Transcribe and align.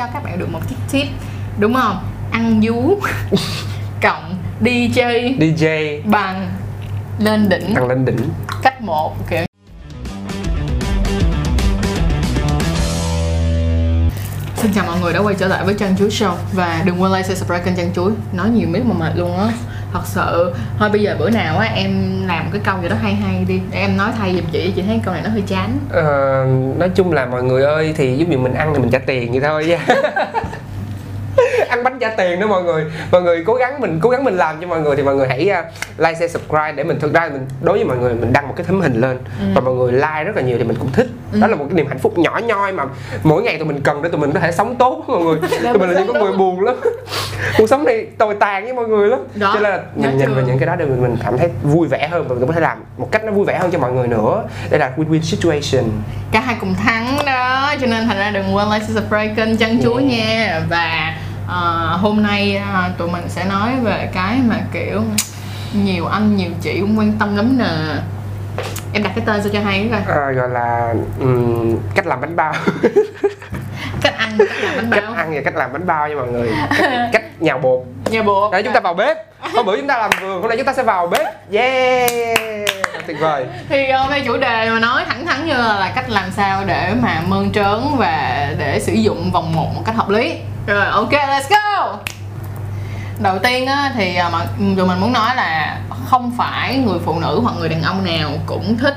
cho 0.00 0.06
các 0.12 0.24
bạn 0.24 0.38
được 0.38 0.48
một 0.52 0.60
chiếc 0.68 0.76
tip 0.92 1.08
đúng 1.58 1.74
không? 1.74 1.98
Ăn 2.30 2.60
vú 2.62 2.98
cộng 4.02 4.36
đi 4.60 4.88
chơi 4.94 5.36
DJ 5.38 6.00
bằng 6.10 6.50
lên 7.18 7.48
đỉnh. 7.48 7.74
Tăng 7.74 7.88
lên 7.88 8.04
đỉnh. 8.04 8.18
Cách 8.62 8.82
một 8.82 9.16
kiểu. 9.30 9.44
Xin 14.56 14.72
chào 14.74 14.86
mọi 14.86 15.00
người 15.00 15.12
đã 15.12 15.20
quay 15.20 15.34
trở 15.38 15.48
lại 15.48 15.64
với 15.64 15.74
Trang 15.74 15.96
Chuối 15.96 16.08
Show 16.08 16.34
Và 16.52 16.82
đừng 16.84 17.02
quên 17.02 17.12
like, 17.12 17.22
share, 17.22 17.34
subscribe 17.34 17.64
kênh 17.64 17.76
Trang 17.76 17.92
Chuối. 17.94 18.12
Nói 18.32 18.50
nhiều 18.50 18.68
miết 18.68 18.82
mà 18.84 18.94
mệt 18.94 19.16
luôn 19.16 19.38
á 19.38 19.48
Thật 19.92 20.00
sự 20.04 20.54
Thôi 20.78 20.88
bây 20.90 21.02
giờ 21.02 21.16
bữa 21.18 21.30
nào 21.30 21.58
á 21.58 21.68
em 21.74 22.22
làm 22.26 22.44
cái 22.52 22.60
câu 22.64 22.76
gì 22.82 22.88
đó 22.88 22.96
hay 23.02 23.14
hay 23.14 23.44
đi 23.48 23.60
Để 23.70 23.78
em 23.78 23.96
nói 23.96 24.10
thay 24.18 24.34
giùm 24.34 24.44
chị 24.52 24.72
Chị 24.76 24.82
thấy 24.82 25.00
câu 25.04 25.14
này 25.14 25.22
nó 25.24 25.30
hơi 25.30 25.42
chán. 25.46 25.78
Ờ, 25.90 26.46
nói 26.78 26.88
chung 26.94 27.12
là 27.12 27.26
mọi 27.26 27.42
người 27.42 27.62
ơi 27.62 27.94
thì 27.96 28.16
giúp 28.16 28.28
mình 28.28 28.54
ăn 28.54 28.72
thì 28.74 28.80
mình 28.80 28.90
trả 28.90 28.98
tiền 28.98 29.32
vậy 29.32 29.40
thôi 29.40 29.66
nha 29.66 29.86
ăn 31.70 31.84
bánh 31.84 31.98
trả 31.98 32.08
tiền 32.08 32.40
đó 32.40 32.46
mọi 32.46 32.62
người. 32.62 32.84
Mọi 33.12 33.22
người 33.22 33.44
cố 33.46 33.54
gắng 33.54 33.80
mình 33.80 33.98
cố 34.02 34.10
gắng 34.10 34.24
mình 34.24 34.36
làm 34.36 34.60
cho 34.60 34.66
mọi 34.66 34.80
người 34.80 34.96
thì 34.96 35.02
mọi 35.02 35.14
người 35.14 35.28
hãy 35.28 35.50
uh, 35.58 35.64
like 35.98 36.14
share 36.14 36.28
subscribe 36.28 36.72
để 36.72 36.84
mình 36.84 37.00
thực 37.00 37.14
ra 37.14 37.28
mình 37.32 37.46
đối 37.62 37.78
với 37.78 37.84
mọi 37.84 37.96
người 37.96 38.14
mình 38.14 38.32
đăng 38.32 38.48
một 38.48 38.54
cái 38.56 38.66
tấm 38.66 38.80
hình 38.80 39.00
lên. 39.00 39.18
Ừ. 39.40 39.46
và 39.54 39.60
mọi 39.60 39.74
người 39.74 39.92
like 39.92 40.24
rất 40.24 40.36
là 40.36 40.42
nhiều 40.42 40.58
thì 40.58 40.64
mình 40.64 40.76
cũng 40.80 40.92
thích. 40.92 41.06
Đó 41.32 41.46
là 41.46 41.56
một 41.56 41.64
cái 41.68 41.74
niềm 41.74 41.86
hạnh 41.86 41.98
phúc 41.98 42.18
nhỏ 42.18 42.40
nhoi 42.44 42.72
mà 42.72 42.84
mỗi 43.22 43.42
ngày 43.42 43.58
tụi 43.58 43.68
mình 43.68 43.80
cần 43.80 44.02
để 44.02 44.08
tụi 44.08 44.20
mình 44.20 44.32
có 44.32 44.40
thể 44.40 44.52
sống 44.52 44.76
tốt 44.76 45.04
mọi 45.08 45.22
người. 45.22 45.38
Tụi 45.62 45.78
mình 45.78 45.90
là 45.90 46.00
những 46.00 46.08
con 46.12 46.24
người 46.24 46.32
buồn 46.32 46.60
lắm. 46.60 46.76
Cuộc 47.58 47.66
sống 47.66 47.84
này 47.84 48.06
tồi 48.18 48.34
tàn 48.34 48.64
với 48.64 48.72
mọi 48.72 48.88
người 48.88 49.08
lắm. 49.08 49.20
Đó, 49.34 49.50
cho 49.54 49.60
nên 49.60 49.72
là 49.72 49.82
nhìn 49.94 50.20
chưa? 50.26 50.34
vào 50.34 50.44
những 50.46 50.58
cái 50.58 50.66
đó 50.66 50.76
để 50.76 50.84
mình, 50.84 51.02
mình 51.02 51.16
cảm 51.24 51.38
thấy 51.38 51.48
vui 51.62 51.88
vẻ 51.88 52.08
hơn 52.08 52.28
và 52.28 52.34
mình 52.34 52.46
có 52.46 52.52
thể 52.52 52.60
làm 52.60 52.78
một 52.96 53.08
cách 53.10 53.24
nó 53.24 53.32
vui 53.32 53.44
vẻ 53.44 53.58
hơn 53.58 53.70
cho 53.70 53.78
mọi 53.78 53.92
người 53.92 54.08
nữa. 54.08 54.42
Đây 54.70 54.80
là 54.80 54.92
win-win 54.96 55.20
situation. 55.20 55.90
Cả 56.32 56.40
hai 56.40 56.56
cùng 56.60 56.74
thắng 56.74 57.18
đó 57.26 57.74
Cho 57.80 57.86
nên 57.86 58.06
thành 58.06 58.18
ra 58.18 58.30
đừng 58.30 58.56
quên 58.56 58.68
like, 58.70 58.84
subscribe 58.84 59.34
kênh 59.36 59.56
Trang 59.56 59.82
Chuối 59.82 60.02
nha. 60.02 60.60
Và 60.68 61.14
ờ, 61.50 61.96
hôm 62.00 62.22
nay 62.22 62.56
ờ, 62.74 62.90
tụi 62.98 63.08
mình 63.10 63.24
sẽ 63.28 63.44
nói 63.44 63.70
về 63.82 64.08
cái 64.14 64.38
mà 64.46 64.56
kiểu 64.72 65.02
Nhiều 65.72 66.06
anh 66.06 66.36
nhiều 66.36 66.50
chị 66.60 66.80
cũng 66.80 66.98
quan 66.98 67.12
tâm 67.18 67.36
lắm 67.36 67.58
nè. 67.58 67.66
Em 68.92 69.02
đặt 69.02 69.12
cái 69.16 69.24
tên 69.26 69.42
sao 69.42 69.52
cho 69.52 69.60
hay 69.60 69.88
coi 69.92 70.16
Ờ, 70.16 70.32
gọi 70.32 70.48
là 70.48 70.94
ừm, 71.20 71.76
cách 71.94 72.06
làm 72.06 72.20
bánh 72.20 72.36
bao. 72.36 72.52
Cách 74.02 74.14
ăn, 74.18 74.38
cách 74.38 74.48
làm 74.62 74.76
bánh 74.76 74.90
cách 74.90 75.04
bao 75.04 75.14
ăn 75.14 75.34
và 75.34 75.40
cách 75.44 75.56
làm 75.56 75.72
bánh 75.72 75.86
bao 75.86 76.08
nha 76.08 76.14
mọi 76.14 76.28
người. 76.28 76.50
Cách, 76.78 77.08
cách 77.12 77.22
nhào 77.40 77.58
bột. 77.58 77.80
Nhà 78.10 78.22
bộ 78.22 78.48
đấy 78.52 78.62
chúng 78.62 78.72
ta 78.72 78.80
vào 78.80 78.94
bếp. 78.94 79.16
Hôm 79.54 79.66
bữa 79.66 79.76
chúng 79.76 79.86
ta 79.86 79.98
làm 79.98 80.10
vườn 80.20 80.40
hôm 80.40 80.48
nay 80.48 80.56
chúng 80.56 80.66
ta 80.66 80.72
sẽ 80.72 80.82
vào 80.82 81.06
bếp. 81.06 81.26
Yeah! 81.52 82.10
Tuyệt 83.06 83.16
vời. 83.20 83.46
Thì 83.68 83.90
hôm 83.92 84.10
nay 84.10 84.22
chủ 84.26 84.36
đề 84.36 84.70
mà 84.70 84.78
nói 84.80 85.04
thẳng 85.08 85.26
thắn 85.26 85.46
như 85.46 85.52
là, 85.52 85.78
là 85.80 85.92
cách 85.94 86.10
làm 86.10 86.30
sao 86.36 86.62
để 86.66 86.92
mà 87.02 87.22
mơn 87.26 87.52
trớn 87.52 87.80
và 87.96 88.46
để 88.58 88.80
sử 88.80 88.92
dụng 88.92 89.30
vòng 89.32 89.52
một 89.54 89.74
một 89.74 89.82
cách 89.86 89.94
hợp 89.96 90.08
lý 90.10 90.34
rồi 90.66 90.86
ok 90.86 91.12
let's 91.12 91.48
go. 91.50 91.96
Đầu 93.18 93.38
tiên 93.38 93.66
á, 93.66 93.92
thì 93.94 94.14
à, 94.14 94.28
mà 94.28 94.38
ừ, 94.38 94.64
tụi 94.76 94.86
mình 94.86 95.00
muốn 95.00 95.12
nói 95.12 95.36
là 95.36 95.80
không 96.10 96.32
phải 96.38 96.76
người 96.76 96.98
phụ 97.04 97.20
nữ 97.20 97.40
hoặc 97.42 97.54
người 97.58 97.68
đàn 97.68 97.82
ông 97.82 98.04
nào 98.04 98.30
cũng 98.46 98.78
thích 98.78 98.94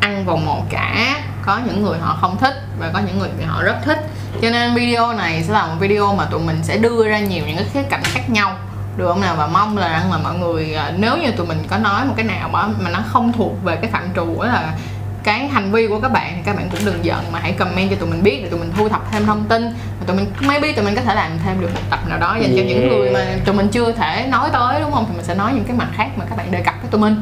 ăn 0.00 0.24
vòng 0.24 0.46
một 0.46 0.62
cả. 0.70 1.16
Có 1.42 1.60
những 1.66 1.82
người 1.82 1.98
họ 1.98 2.18
không 2.20 2.36
thích 2.38 2.54
và 2.78 2.90
có 2.94 3.00
những 3.06 3.18
người 3.18 3.28
thì 3.38 3.44
họ 3.44 3.62
rất 3.62 3.76
thích. 3.84 3.98
Cho 4.42 4.50
nên 4.50 4.74
video 4.74 5.12
này 5.12 5.42
sẽ 5.42 5.52
là 5.52 5.66
một 5.66 5.74
video 5.78 6.14
mà 6.14 6.24
tụi 6.24 6.40
mình 6.40 6.58
sẽ 6.62 6.76
đưa 6.76 7.08
ra 7.08 7.18
nhiều 7.18 7.44
những 7.46 7.56
cái 7.56 7.66
khía 7.72 7.82
cạnh 7.82 8.02
khác 8.04 8.30
nhau. 8.30 8.56
Được 8.96 9.08
không 9.08 9.20
nào? 9.20 9.34
Và 9.36 9.46
mong 9.46 9.78
là 9.78 9.88
rằng 9.88 10.12
là 10.12 10.18
mọi 10.18 10.34
người 10.34 10.74
à, 10.74 10.92
nếu 10.96 11.16
như 11.16 11.30
tụi 11.30 11.46
mình 11.46 11.62
có 11.70 11.78
nói 11.78 12.04
một 12.04 12.14
cái 12.16 12.26
nào 12.26 12.50
đó 12.52 12.68
mà 12.78 12.90
nó 12.90 12.98
không 13.12 13.32
thuộc 13.32 13.64
về 13.64 13.76
cái 13.76 13.90
phạm 13.90 14.08
trù 14.16 14.42
đó 14.42 14.46
là 14.46 14.72
cái 15.24 15.48
hành 15.48 15.72
vi 15.72 15.86
của 15.86 16.00
các 16.00 16.12
bạn 16.12 16.32
thì 16.36 16.42
các 16.44 16.56
bạn 16.56 16.68
cũng 16.70 16.80
đừng 16.84 17.04
giận 17.04 17.24
mà 17.32 17.38
hãy 17.42 17.52
comment 17.52 17.90
cho 17.90 17.96
tụi 17.96 18.08
mình 18.08 18.22
biết 18.22 18.40
để 18.42 18.48
tụi 18.48 18.60
mình 18.60 18.72
thu 18.76 18.88
thập 18.88 19.12
thêm 19.12 19.26
thông 19.26 19.44
tin 19.44 19.62
và 20.00 20.06
tụi 20.06 20.16
mình 20.16 20.26
maybe 20.40 20.72
tụi 20.72 20.84
mình 20.84 20.94
có 20.94 21.02
thể 21.02 21.14
làm 21.14 21.30
thêm 21.44 21.60
được 21.60 21.70
một 21.74 21.80
tập 21.90 22.00
nào 22.08 22.18
đó 22.18 22.36
dành 22.40 22.50
cho 22.56 22.62
những 22.62 22.80
Yeah. 22.80 22.92
người 22.92 23.10
mà 23.10 23.26
tụi 23.44 23.54
mình 23.54 23.68
chưa 23.68 23.92
thể 23.92 24.26
nói 24.30 24.48
tới 24.52 24.80
đúng 24.80 24.92
không? 24.92 25.04
Thì 25.08 25.16
mình 25.16 25.24
sẽ 25.24 25.34
nói 25.34 25.52
những 25.54 25.64
cái 25.64 25.76
mặt 25.76 25.88
khác 25.96 26.08
mà 26.16 26.24
các 26.30 26.36
bạn 26.36 26.50
đề 26.50 26.62
cập 26.62 26.74
với 26.82 26.90
tụi 26.90 27.00
mình. 27.00 27.16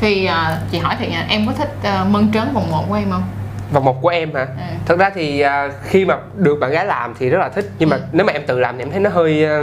Thì 0.00 0.24
à, 0.24 0.58
chị 0.70 0.78
hỏi 0.78 0.96
thì 0.98 1.06
nha 1.06 1.26
em 1.28 1.46
có 1.46 1.52
thích 1.58 1.74
à, 1.82 2.04
mơn 2.04 2.32
trớn 2.32 2.54
vòng 2.54 2.70
một 2.70 2.84
của 2.88 2.94
em 2.94 3.10
không 3.10 3.22
vòng 3.74 3.84
một 3.84 4.02
của 4.02 4.08
em 4.08 4.34
hả 4.34 4.40
Ừ. 4.44 4.62
thật 4.86 4.98
ra 4.98 5.10
thì 5.14 5.40
à, 5.40 5.68
khi 5.84 6.04
mà 6.04 6.16
được 6.36 6.54
bạn 6.60 6.70
gái 6.70 6.86
làm 6.86 7.14
thì 7.18 7.28
rất 7.30 7.38
là 7.38 7.48
thích 7.48 7.70
nhưng 7.78 7.88
mà 7.88 7.96
Ừ. 7.96 8.02
nếu 8.12 8.26
mà 8.26 8.32
em 8.32 8.42
tự 8.46 8.58
làm 8.60 8.76
thì 8.76 8.82
em 8.82 8.90
thấy 8.90 9.00
nó 9.00 9.10
hơi 9.10 9.44
à, 9.44 9.60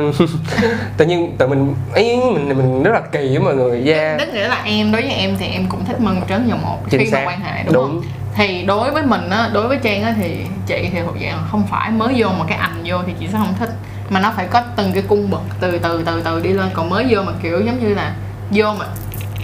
tự 0.97 1.05
nhiên 1.05 1.35
tự 1.37 1.47
mình 1.47 1.75
ấy 1.93 2.19
mình 2.33 2.49
mình 2.57 2.83
rất 2.83 2.91
là 2.93 3.01
kỳ 3.11 3.27
với 3.27 3.39
mọi 3.39 3.55
người 3.55 3.93
yeah 3.93 4.19
tức 4.19 4.33
nghĩa 4.33 4.47
là 4.47 4.61
em 4.65 4.91
đối 4.91 5.01
với 5.01 5.11
em 5.11 5.35
thì 5.39 5.45
em 5.47 5.65
cũng 5.69 5.85
thích 5.85 5.99
mơn 5.99 6.21
trớn 6.29 6.49
vòng 6.49 6.61
một 6.61 6.77
Chính 6.89 6.99
khi 6.99 7.05
mà 7.11 7.17
xác. 7.17 7.25
quan 7.27 7.39
hệ 7.41 7.63
đúng, 7.63 7.73
Đúng. 7.73 7.83
không 7.83 8.01
thì 8.35 8.63
đối 8.67 8.91
với 8.91 9.03
mình 9.03 9.29
á 9.29 9.49
đối 9.53 9.67
với 9.67 9.77
trang 9.83 10.03
á 10.03 10.13
thì 10.17 10.37
chị 10.67 10.89
thì 10.93 10.99
thuộc 11.05 11.15
dạng 11.23 11.43
không 11.51 11.63
phải 11.69 11.91
mới 11.91 12.13
vô 12.17 12.29
một 12.29 12.45
cái 12.47 12.57
ảnh 12.57 12.81
vô 12.85 12.97
thì 13.07 13.13
chị 13.19 13.27
sẽ 13.27 13.37
không 13.37 13.53
thích 13.59 13.69
mà 14.09 14.19
nó 14.19 14.33
phải 14.35 14.47
có 14.49 14.61
từng 14.75 14.91
cái 14.93 15.03
cung 15.07 15.29
bậc 15.31 15.41
từ 15.61 15.77
từ 15.79 16.03
từ 16.05 16.21
từ 16.25 16.39
đi 16.43 16.49
lên 16.49 16.69
còn 16.73 16.89
mới 16.89 17.05
vô 17.09 17.21
mà 17.21 17.31
kiểu 17.43 17.61
giống 17.61 17.79
như 17.87 17.93
là 17.95 18.13
vô 18.51 18.65
mà 18.79 18.85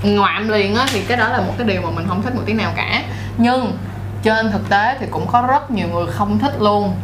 ngoạm 0.03 0.49
liền 0.49 0.75
á 0.75 0.85
thì 0.93 1.01
cái 1.07 1.17
đó 1.17 1.29
là 1.29 1.37
một 1.37 1.53
cái 1.57 1.67
điều 1.67 1.81
mà 1.81 1.89
mình 1.89 2.05
không 2.07 2.21
thích 2.21 2.35
một 2.35 2.41
tí 2.45 2.53
nào 2.53 2.71
cả 2.75 3.03
nhưng 3.37 3.77
trên 4.27 4.51
thực 4.51 4.69
tế 4.69 4.95
thì 4.99 5.05
cũng 5.11 5.27
có 5.31 5.41
rất 5.47 5.71
nhiều 5.71 5.87
người 5.87 6.05
không 6.11 6.39
thích 6.39 6.53
luôn. 6.59 6.95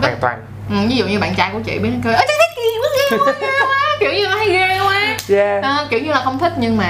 Hoàn 0.00 0.16
toàn. 0.20 0.38
Ừ, 0.70 0.76
ví 0.88 0.96
dụ 0.96 1.06
như 1.06 1.18
bạn 1.18 1.34
trai 1.34 1.50
của 1.52 1.60
chị 1.64 1.78
biết 1.78 1.90
kêu 2.04 2.12
ơ 2.12 2.22
chị 2.28 2.34
thích 2.38 2.62
gì 2.62 2.70
quá 2.82 2.88
ghê 3.40 3.48
quá, 3.60 3.96
kiểu 4.00 4.12
như 4.12 4.26
hay 4.26 4.48
ghê 4.48 4.80
quá 4.80 4.95
yeah. 5.28 5.62
Đó, 5.62 5.84
kiểu 5.90 6.00
như 6.00 6.10
là 6.10 6.20
không 6.24 6.38
thích 6.38 6.52
nhưng 6.58 6.76
mà 6.76 6.84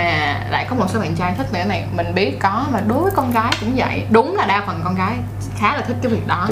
lại 0.51 0.67
có 0.71 0.77
một 0.77 0.87
số 0.93 1.01
bạn 1.01 1.15
trai 1.17 1.35
thích 1.39 1.53
nữa 1.53 1.65
này. 1.69 1.85
Mình 1.93 2.15
biết 2.15 2.37
có 2.41 2.65
và 2.71 2.83
đối 2.89 3.03
với 3.03 3.13
con 3.15 3.33
gái 3.33 3.53
cũng 3.61 3.73
vậy. 3.77 4.05
Đúng 4.11 4.37
là 4.37 4.47
đa 4.47 4.63
phần 4.67 4.81
con 4.85 4.95
gái 4.95 5.13
khá 5.59 5.77
là 5.77 5.81
thích 5.81 5.97
cái 6.03 6.13
việc 6.13 6.27
đó. 6.27 6.49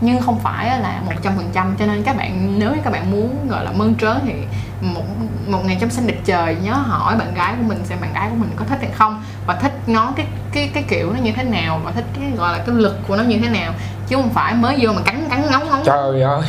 Nhưng 0.00 0.22
không 0.22 0.38
phải 0.38 0.80
là 0.80 1.00
một 1.06 1.12
trăm 1.22 1.32
phần 1.36 1.50
trăm 1.52 1.76
cho 1.78 1.86
nên 1.86 2.02
các 2.02 2.16
bạn 2.16 2.58
nếu 2.58 2.70
như 2.70 2.80
các 2.84 2.92
bạn 2.92 3.10
muốn 3.10 3.48
gọi 3.48 3.64
là 3.64 3.72
mơn 3.72 3.94
trớn 3.94 4.16
thì 4.26 4.32
một 4.80 5.02
một 5.46 5.64
ngày 5.64 5.76
trong 5.80 5.90
sinh 5.90 6.06
địch 6.06 6.20
trời 6.24 6.56
nhớ 6.62 6.72
hỏi 6.72 7.16
bạn 7.16 7.34
gái 7.34 7.54
của 7.58 7.64
mình 7.68 7.84
xem 7.84 7.98
bạn 8.00 8.12
gái 8.14 8.28
của 8.30 8.36
mình 8.36 8.50
có 8.56 8.64
thích 8.68 8.78
hay 8.80 8.90
không 8.94 9.22
và 9.46 9.54
thích 9.54 9.72
nó 9.86 10.12
cái 10.16 10.26
cái 10.52 10.70
cái 10.74 10.84
kiểu 10.88 11.12
nó 11.12 11.18
như 11.20 11.32
thế 11.32 11.42
nào 11.42 11.80
và 11.84 11.90
thích 11.90 12.04
cái 12.20 12.30
gọi 12.36 12.52
là 12.52 12.64
cái 12.66 12.74
lực 12.74 12.98
của 13.08 13.16
nó 13.16 13.22
như 13.22 13.38
thế 13.42 13.48
nào. 13.48 13.72
Chứ 14.08 14.16
không 14.16 14.30
phải 14.30 14.54
mới 14.54 14.76
vô 14.80 14.92
mà 14.92 15.02
cắn 15.04 15.28
cắn 15.30 15.42
ngóng 15.50 15.68
ngóng. 15.68 15.82
Trời 15.84 16.22
ơi 16.22 16.42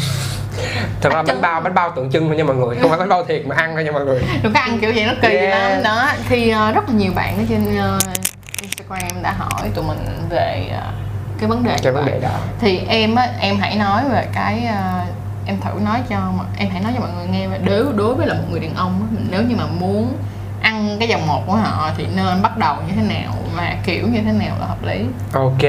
thật 1.01 1.09
ra 1.13 1.23
Bánh 1.23 1.41
bao 1.41 1.61
bánh 1.61 1.73
bao 1.73 1.91
tượng 1.95 2.11
trưng 2.11 2.27
thôi 2.27 2.37
nha 2.37 2.43
mọi 2.43 2.55
người. 2.55 2.75
Không 2.81 2.89
phải 2.89 2.99
bánh 2.99 3.09
bao 3.09 3.25
thiệt 3.25 3.47
mà 3.47 3.55
ăn 3.55 3.71
thôi 3.75 3.83
nha 3.83 3.91
mọi 3.91 4.05
người. 4.05 4.21
Đừng 4.43 4.53
có 4.53 4.59
ăn 4.59 4.79
kiểu 4.79 4.91
vậy 4.95 5.05
nó 5.05 5.13
kỳ 5.21 5.27
Yeah. 5.27 5.71
lắm 5.71 5.83
đó 5.83 6.09
thì 6.29 6.49
ờ, 6.49 6.71
rất 6.71 6.89
là 6.89 6.95
nhiều 6.95 7.11
bạn 7.15 7.37
ở 7.37 7.43
trên 7.49 7.77
ờ, 7.77 7.99
Instagram 8.61 9.23
đã 9.23 9.31
hỏi 9.37 9.69
tụi 9.75 9.85
mình 9.85 9.97
về 10.29 10.67
ờ, 10.71 10.91
cái 11.39 11.49
vấn 11.49 11.63
đề 11.63 11.77
cái 11.83 11.91
vấn 11.91 12.05
đề 12.05 12.19
đó. 12.19 12.29
Thì 12.59 12.81
em 12.87 13.15
á 13.15 13.27
em 13.39 13.59
hãy 13.59 13.75
nói 13.75 14.03
về 14.11 14.25
cái 14.33 14.65
ờ, 14.65 15.01
em 15.45 15.57
thử 15.61 15.79
nói 15.85 15.99
cho 16.09 16.17
em 16.57 16.69
hãy 16.69 16.81
nói 16.81 16.91
cho 16.95 16.99
mọi 16.99 17.09
người 17.17 17.27
nghe 17.27 17.47
về 17.47 17.57
đối 17.57 17.93
đối 17.93 18.15
với 18.15 18.27
là 18.27 18.33
một 18.33 18.43
người 18.51 18.59
đàn 18.59 18.75
ông 18.75 19.07
nếu 19.29 19.41
như 19.41 19.55
mà 19.55 19.65
muốn 19.79 20.13
ăn 20.77 20.97
cái 20.99 21.07
dòng 21.09 21.27
một 21.27 21.43
của 21.47 21.55
họ 21.55 21.91
thì 21.97 22.07
nên 22.15 22.41
bắt 22.41 22.57
đầu 22.57 22.75
như 22.87 22.93
thế 22.95 23.01
nào 23.13 23.33
và 23.55 23.75
kiểu 23.85 24.07
như 24.07 24.19
thế 24.25 24.31
nào 24.31 24.55
là 24.59 24.65
hợp 24.65 24.83
lý 24.85 25.05
Ok, 25.33 25.63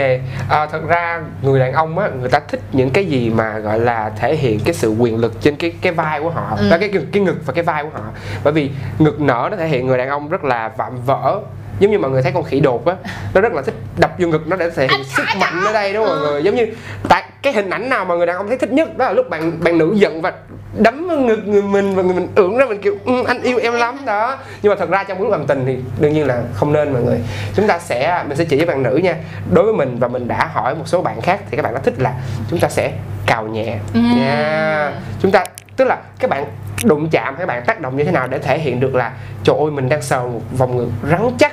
à, 0.48 0.66
thật 0.66 0.80
ra 0.88 1.20
người 1.42 1.60
đàn 1.60 1.72
ông 1.72 1.98
á 1.98 2.08
người 2.20 2.28
ta 2.30 2.40
thích 2.48 2.60
những 2.72 2.90
cái 2.90 3.06
gì 3.06 3.30
mà 3.30 3.58
gọi 3.58 3.80
là 3.80 4.10
thể 4.16 4.36
hiện 4.36 4.60
cái 4.64 4.74
sự 4.74 4.90
quyền 4.90 5.16
lực 5.18 5.40
trên 5.40 5.56
cái 5.56 5.72
cái 5.82 5.92
vai 5.92 6.20
của 6.20 6.30
họ, 6.30 6.56
Ừ. 6.56 6.68
và 6.70 6.78
cái 6.78 6.90
cái 7.12 7.22
ngực 7.22 7.36
và 7.46 7.52
cái 7.52 7.64
vai 7.64 7.82
của 7.82 7.90
họ. 7.92 8.00
Bởi 8.44 8.52
vì 8.52 8.70
ngực 8.98 9.20
nở 9.20 9.48
nó 9.50 9.56
thể 9.56 9.68
hiện 9.68 9.86
người 9.86 9.98
đàn 9.98 10.08
ông 10.08 10.28
rất 10.28 10.44
là 10.44 10.68
vạm 10.76 10.92
vỡ. 11.06 11.40
Giống 11.78 11.90
như 11.90 11.98
mọi 11.98 12.10
người 12.10 12.22
thấy 12.22 12.32
con 12.32 12.44
khỉ 12.44 12.60
đột 12.60 12.86
á, 12.86 12.94
nó 13.34 13.40
rất 13.40 13.52
là 13.52 13.62
thích 13.62 13.74
đập 13.96 14.10
vô 14.18 14.28
ngực 14.28 14.48
nó 14.48 14.56
để 14.56 14.70
thể 14.70 14.86
hiện 14.90 15.04
sức 15.04 15.24
mạnh 15.40 15.64
ở 15.66 15.72
đây 15.72 15.92
đó 15.92 16.00
mọi 16.04 16.18
người. 16.18 16.42
Giống 16.42 16.54
như 16.54 16.66
tại 17.08 17.24
cái 17.42 17.52
hình 17.52 17.70
ảnh 17.70 17.88
nào 17.88 18.04
mà 18.04 18.14
người 18.14 18.26
đàn 18.26 18.36
ông 18.36 18.48
thấy 18.48 18.58
thích 18.58 18.72
nhất 18.72 18.98
đó 18.98 19.04
là 19.06 19.12
lúc 19.12 19.30
bạn 19.30 19.52
bạn 19.64 19.78
nữ 19.78 19.92
giận 19.96 20.22
và 20.22 20.32
đấm 20.78 21.08
vào 21.08 21.18
ngực 21.18 21.40
người 21.46 21.62
mình 21.62 21.94
và 21.94 22.02
người 22.02 22.14
mình 22.14 22.28
ưỡn 22.34 22.56
ra 22.56 22.64
mình 22.66 22.82
kiểu 22.82 22.96
"Ừ, 23.04 23.12
anh 23.26 23.42
yêu 23.42 23.58
em 23.62 23.72
lắm. 23.72 23.98
Đó. 24.06 24.36
Nhưng 24.62 24.70
mà 24.70 24.76
thật 24.78 24.90
ra 24.90 25.04
trong 25.04 25.22
lúc 25.22 25.30
làm 25.30 25.46
tình 25.46 25.64
thì 25.66 25.76
đương 26.00 26.12
nhiên 26.12 26.26
là 26.26 26.42
không 26.54 26.72
nên 26.72 26.92
mọi 26.92 27.02
người. 27.02 27.18
Chúng 27.54 27.66
ta 27.66 27.78
sẽ 27.78 28.24
mình 28.28 28.36
sẽ 28.36 28.44
chỉ 28.44 28.56
với 28.56 28.66
bạn 28.66 28.82
nữ 28.82 28.96
nha. 28.96 29.16
Đối 29.52 29.64
với 29.64 29.74
mình 29.74 29.96
và 29.98 30.08
mình 30.08 30.28
đã 30.28 30.48
hỏi 30.52 30.74
một 30.74 30.84
số 30.88 31.02
bạn 31.02 31.20
khác 31.20 31.40
thì 31.50 31.56
các 31.56 31.62
bạn 31.62 31.74
đã 31.74 31.80
thích 31.80 31.94
là 31.98 32.12
chúng 32.50 32.58
ta 32.60 32.68
sẽ 32.68 32.92
cào 33.26 33.46
nhẹ. 33.46 33.78
Ừm. 33.94 34.16
nha. 34.16 34.92
Chúng 35.22 35.30
ta 35.30 35.44
tức 35.76 35.84
là 35.84 35.96
các 36.18 36.30
bạn 36.30 36.44
đụng 36.84 37.08
chạm 37.10 37.24
hay 37.24 37.36
các 37.38 37.46
bạn 37.46 37.62
tác 37.66 37.80
động 37.80 37.96
như 37.96 38.04
thế 38.04 38.12
nào 38.12 38.26
để 38.28 38.38
thể 38.38 38.58
hiện 38.58 38.80
được 38.80 38.94
là 38.94 39.12
trời 39.44 39.56
ơi 39.60 39.70
mình 39.70 39.88
đang 39.88 40.02
sờ 40.02 40.22
một 40.22 40.40
vòng 40.58 40.76
ngực 40.76 40.88
rắn 41.10 41.30
chắc 41.38 41.52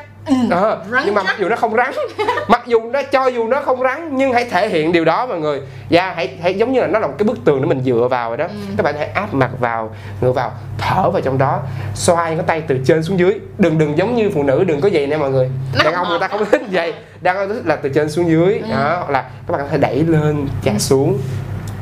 Ờ, 0.49 0.83
rắn 0.91 1.03
nhưng 1.05 1.15
mà 1.15 1.21
chắc. 1.21 1.27
mặc 1.27 1.35
dù 1.39 1.49
nó 1.49 1.55
không 1.55 1.75
rắn 1.75 1.93
mặc 2.47 2.61
dù 2.65 2.89
nó 2.91 3.01
cho 3.11 3.27
dù 3.27 3.47
nó 3.47 3.61
không 3.61 3.83
rắn 3.83 4.17
nhưng 4.17 4.33
hãy 4.33 4.45
thể 4.45 4.69
hiện 4.69 4.91
điều 4.91 5.05
đó 5.05 5.25
mọi 5.25 5.39
người. 5.39 5.61
Và 5.89 6.13
hãy 6.15 6.37
hãy 6.41 6.53
giống 6.53 6.73
như 6.73 6.81
là 6.81 6.87
nó 6.87 6.99
là 6.99 7.07
một 7.07 7.13
cái 7.17 7.25
bức 7.27 7.37
tường 7.45 7.61
để 7.61 7.67
mình 7.67 7.81
dựa 7.83 8.07
vào 8.09 8.29
rồi 8.29 8.37
đó. 8.37 8.45
Ừ. 8.45 8.73
các 8.77 8.83
bạn 8.83 8.95
hãy 8.97 9.07
áp 9.07 9.33
mặt 9.33 9.49
vào 9.59 9.95
ngựa 10.21 10.31
vào 10.31 10.51
thở 10.77 11.09
vào 11.09 11.21
trong 11.21 11.37
đó 11.37 11.61
xoay 11.93 12.35
cái 12.35 12.45
tay 12.47 12.61
từ 12.67 12.79
trên 12.85 13.03
xuống 13.03 13.19
dưới. 13.19 13.39
Đừng 13.57 13.77
đừng 13.77 13.97
giống 13.97 14.15
như 14.15 14.29
phụ 14.33 14.43
nữ 14.43 14.63
đừng 14.63 14.81
có 14.81 14.89
vậy 14.93 15.07
nè 15.07 15.17
mọi 15.17 15.31
người. 15.31 15.49
Đàn 15.83 15.93
ông 15.93 16.09
người 16.09 16.19
ta 16.19 16.27
không 16.27 16.45
thích 16.51 16.61
vậy. 16.71 16.93
Đàn 17.21 17.37
ông 17.37 17.49
thích 17.49 17.65
là 17.65 17.75
từ 17.75 17.89
trên 17.89 18.09
xuống 18.09 18.29
dưới. 18.29 18.53
Ừ. 18.63 18.69
đó 18.71 18.95
hoặc 18.97 19.09
là 19.09 19.21
các 19.21 19.51
bạn 19.53 19.61
có 19.61 19.67
thể 19.67 19.77
đẩy 19.77 20.03
lên 20.03 20.47
chà 20.65 20.71
xuống. 20.79 21.17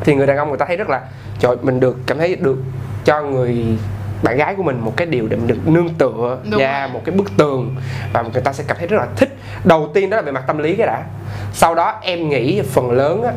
Thì 0.02 0.16
người 0.16 0.28
đàn 0.28 0.38
ông 0.38 0.50
người 0.50 0.58
ta 0.58 0.66
thấy 0.66 0.78
rất 0.78 0.90
là 0.90 1.02
trời 1.40 1.56
mình 1.62 1.80
được 1.80 1.98
cảm 2.06 2.18
thấy 2.18 2.36
được 2.36 2.58
cho 3.06 3.22
người 3.22 3.66
bạn 4.24 4.38
gái 4.38 4.56
của 4.56 4.64
mình 4.64 4.80
một 4.80 4.94
cái 4.98 5.08
điều 5.08 5.28
để 5.28 5.38
mình 5.38 5.48
được 5.48 5.68
nương 5.68 5.90
tựa 5.90 6.38
Đúng 6.52 6.60
và 6.60 6.80
rồi. 6.82 6.90
một 6.94 7.02
cái 7.06 7.16
bức 7.16 7.38
tường 7.38 7.76
và 8.14 8.22
người 8.22 8.42
ta 8.42 8.54
sẽ 8.54 8.64
cảm 8.68 8.78
thấy 8.80 8.88
rất 8.88 8.98
là 8.98 9.08
thích 9.16 9.38
đầu 9.64 9.90
tiên 9.94 10.10
đó 10.10 10.18
là 10.18 10.22
về 10.24 10.32
mặt 10.32 10.44
tâm 10.48 10.58
lý 10.58 10.76
cái 10.76 10.88
đã 10.88 11.04
sau 11.54 11.76
đó 11.76 12.00
em 12.02 12.30
nghĩ 12.30 12.62
phần 12.62 12.92
lớn 12.92 13.24
á, 13.24 13.32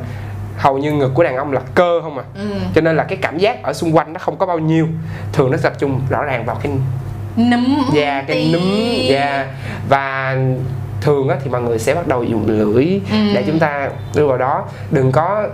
hầu 0.58 0.78
như 0.78 0.92
ngực 0.92 1.10
của 1.14 1.22
đàn 1.24 1.36
ông 1.36 1.52
là 1.52 1.60
cơ 1.74 2.00
không 2.02 2.18
à 2.18 2.24
ừ. 2.34 2.40
cho 2.74 2.80
nên 2.80 2.96
là 2.96 3.04
cái 3.04 3.18
cảm 3.22 3.38
giác 3.38 3.62
ở 3.62 3.72
xung 3.72 3.96
quanh 3.96 4.12
nó 4.12 4.18
không 4.18 4.36
có 4.36 4.46
bao 4.46 4.58
nhiêu 4.58 4.88
thường 5.32 5.50
nó 5.50 5.56
tập 5.62 5.72
trung 5.78 6.00
rõ 6.10 6.24
ràng 6.24 6.44
vào 6.44 6.56
cái 6.62 6.72
núm 7.36 7.76
da 7.92 8.22
cái 8.28 8.36
tí. 8.36 8.52
núm 8.52 8.62
da 9.08 9.46
và 9.88 10.36
thường 11.00 11.28
á, 11.28 11.36
thì 11.44 11.50
mọi 11.50 11.62
người 11.62 11.78
sẽ 11.78 11.94
bắt 11.94 12.06
đầu 12.08 12.22
dùng 12.24 12.44
lưỡi 12.46 12.84
Ừ. 13.10 13.16
để 13.34 13.44
chúng 13.46 13.58
ta 13.58 13.90
đưa 14.14 14.26
vào 14.26 14.38
đó 14.38 14.64
đừng 14.90 15.12
có 15.12 15.46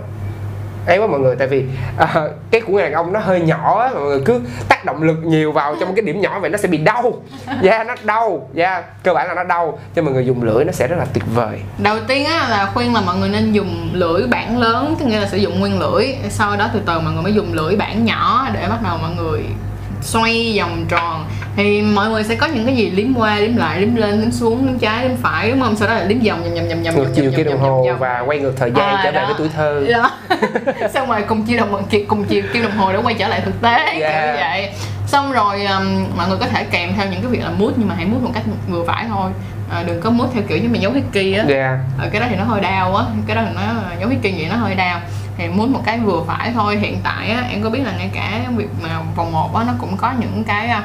ấy 0.85 0.97
quá 0.97 1.07
mọi 1.07 1.19
người 1.19 1.35
tại 1.35 1.47
vì 1.47 1.65
à, 1.97 2.27
cái 2.51 2.61
của 2.61 2.79
đàn 2.79 2.93
ông 2.93 3.13
nó 3.13 3.19
hơi 3.19 3.41
nhỏ 3.41 3.81
á, 3.81 3.89
mọi 3.93 4.03
người 4.03 4.21
cứ 4.25 4.41
tác 4.69 4.85
động 4.85 5.03
lực 5.03 5.17
nhiều 5.23 5.51
vào 5.51 5.75
trong 5.79 5.95
cái 5.95 6.05
điểm 6.05 6.21
nhỏ 6.21 6.39
vậy 6.39 6.49
nó 6.49 6.57
sẽ 6.57 6.67
bị 6.67 6.77
đau. 6.77 7.13
Da 7.61 7.83
nó 7.83 7.95
đau. 8.03 8.49
Da 8.53 8.83
cơ 9.03 9.13
bản 9.13 9.27
là 9.27 9.33
nó 9.33 9.43
đau. 9.43 9.79
Cho 9.95 10.01
mọi 10.01 10.13
người 10.13 10.25
dùng 10.25 10.43
lưỡi 10.43 10.65
nó 10.65 10.71
sẽ 10.71 10.87
rất 10.87 10.95
là 10.99 11.05
tuyệt 11.13 11.23
vời. 11.35 11.59
Đầu 11.77 11.97
tiên 12.07 12.25
á 12.25 12.47
là 12.49 12.71
khuyên 12.73 12.93
là 12.93 13.01
mọi 13.01 13.17
người 13.17 13.29
nên 13.29 13.51
dùng 13.51 13.89
lưỡi 13.93 14.27
bản 14.27 14.57
lớn 14.57 14.95
tức 14.99 15.05
nghĩa 15.05 15.19
là 15.19 15.27
sử 15.27 15.37
dụng 15.37 15.59
nguyên 15.59 15.79
lưỡi. 15.79 16.07
Sau 16.29 16.57
đó 16.57 16.69
từ 16.73 16.79
từ 16.85 16.99
mọi 16.99 17.13
người 17.13 17.23
mới 17.23 17.33
dùng 17.33 17.53
lưỡi 17.53 17.75
bản 17.75 18.05
nhỏ 18.05 18.47
để 18.53 18.67
bắt 18.69 18.79
đầu 18.83 18.97
mọi 18.97 19.11
người 19.15 19.43
xoay 20.01 20.55
vòng 20.59 20.85
tròn 20.89 21.25
thì 21.55 21.81
mọi 21.81 22.09
người 22.09 22.23
sẽ 22.23 22.35
có 22.35 22.47
những 22.47 22.65
cái 22.65 22.75
gì? 22.75 22.91
Liếm 22.91 23.13
qua 23.15 23.35
liếm 23.35 23.55
lại 23.55 23.81
liếm 23.81 23.95
lên 23.95 24.21
liếm 24.21 24.31
xuống 24.31 24.65
liếm 24.67 24.79
trái 24.79 25.07
liếm 25.07 25.17
phải 25.17 25.49
đúng 25.51 25.61
không? 25.61 25.75
Sau 25.75 25.87
đó 25.87 25.93
là 25.93 26.03
liếm 26.03 26.19
vòng 26.19 26.43
vòng 26.43 26.53
vòng 26.55 26.67
vòng 26.69 26.83
vòng 26.83 26.95
ngược 26.95 27.11
chiều 27.15 27.31
vòng 27.31 27.43
đồng 27.45 27.59
hồ 27.59 27.87
và 27.99 28.19
quay 28.25 28.39
ngược 28.39 28.53
thời 28.57 28.71
gian 28.75 28.95
À, 28.95 29.01
trở 29.03 29.11
về 29.11 29.25
với 29.25 29.33
tuổi 29.37 29.49
thơ. 29.55 29.85
Đó. 29.91 30.11
Xong 30.93 31.09
rồi 31.09 31.21
cùng 31.27 31.43
chiều 31.43 31.57
đồng 31.57 31.85
cùng 32.07 32.23
chiều 32.25 32.43
kim 32.53 32.63
đồng 32.63 32.77
hồ 32.77 32.93
để 32.93 32.99
quay 33.03 33.15
trở 33.15 33.27
lại 33.27 33.41
thực 33.45 33.61
tế 33.61 33.99
Yeah. 33.99 34.39
vậy. 34.39 34.69
Xong 35.07 35.31
rồi 35.31 35.65
um, 35.65 36.05
mọi 36.17 36.27
người 36.29 36.37
có 36.37 36.47
thể 36.47 36.63
kèm 36.63 36.93
theo 36.97 37.05
những 37.05 37.21
cái 37.21 37.31
việc 37.31 37.43
là 37.43 37.49
mút 37.49 37.71
nhưng 37.77 37.87
mà 37.87 37.95
hãy 37.95 38.05
mút 38.05 38.21
một 38.21 38.31
cách 38.33 38.43
vừa 38.69 38.83
phải 38.87 39.05
thôi. 39.09 39.31
À, 39.71 39.83
đừng 39.87 40.01
có 40.01 40.09
mút 40.09 40.27
theo 40.33 40.43
kiểu 40.47 40.57
như 40.57 40.69
mà 40.69 40.77
dấu 40.77 40.91
hickey 40.91 41.33
á. 41.33 41.45
Yeah. 41.47 41.79
ờ, 41.99 42.09
cái 42.11 42.21
đó 42.21 42.27
thì 42.29 42.35
nó 42.35 42.43
hơi 42.43 42.61
đau 42.61 42.95
á. 42.95 43.05
Cái 43.27 43.35
đó 43.35 43.41
thì 43.47 43.55
nó 43.55 43.61
dấu 43.99 44.09
hickey 44.09 44.31
vậy 44.31 44.47
nó 44.49 44.55
hơi 44.55 44.75
đau. 44.75 45.01
Thì 45.37 45.47
mút 45.47 45.69
một 45.69 45.81
cái 45.85 45.99
vừa 45.99 46.23
phải 46.27 46.51
thôi. 46.53 46.77
Hiện 46.77 46.97
tại 47.03 47.29
á 47.29 47.43
em 47.51 47.61
có 47.63 47.69
biết 47.69 47.79
là 47.85 47.91
ngay 47.97 48.09
cả 48.13 48.41
việc 48.55 48.67
mà 48.83 48.89
vòng 49.15 49.31
một 49.31 49.55
á 49.55 49.63
nó 49.67 49.73
cũng 49.79 49.97
có 49.97 50.11
những 50.19 50.43
cái 50.47 50.67
à, 50.67 50.81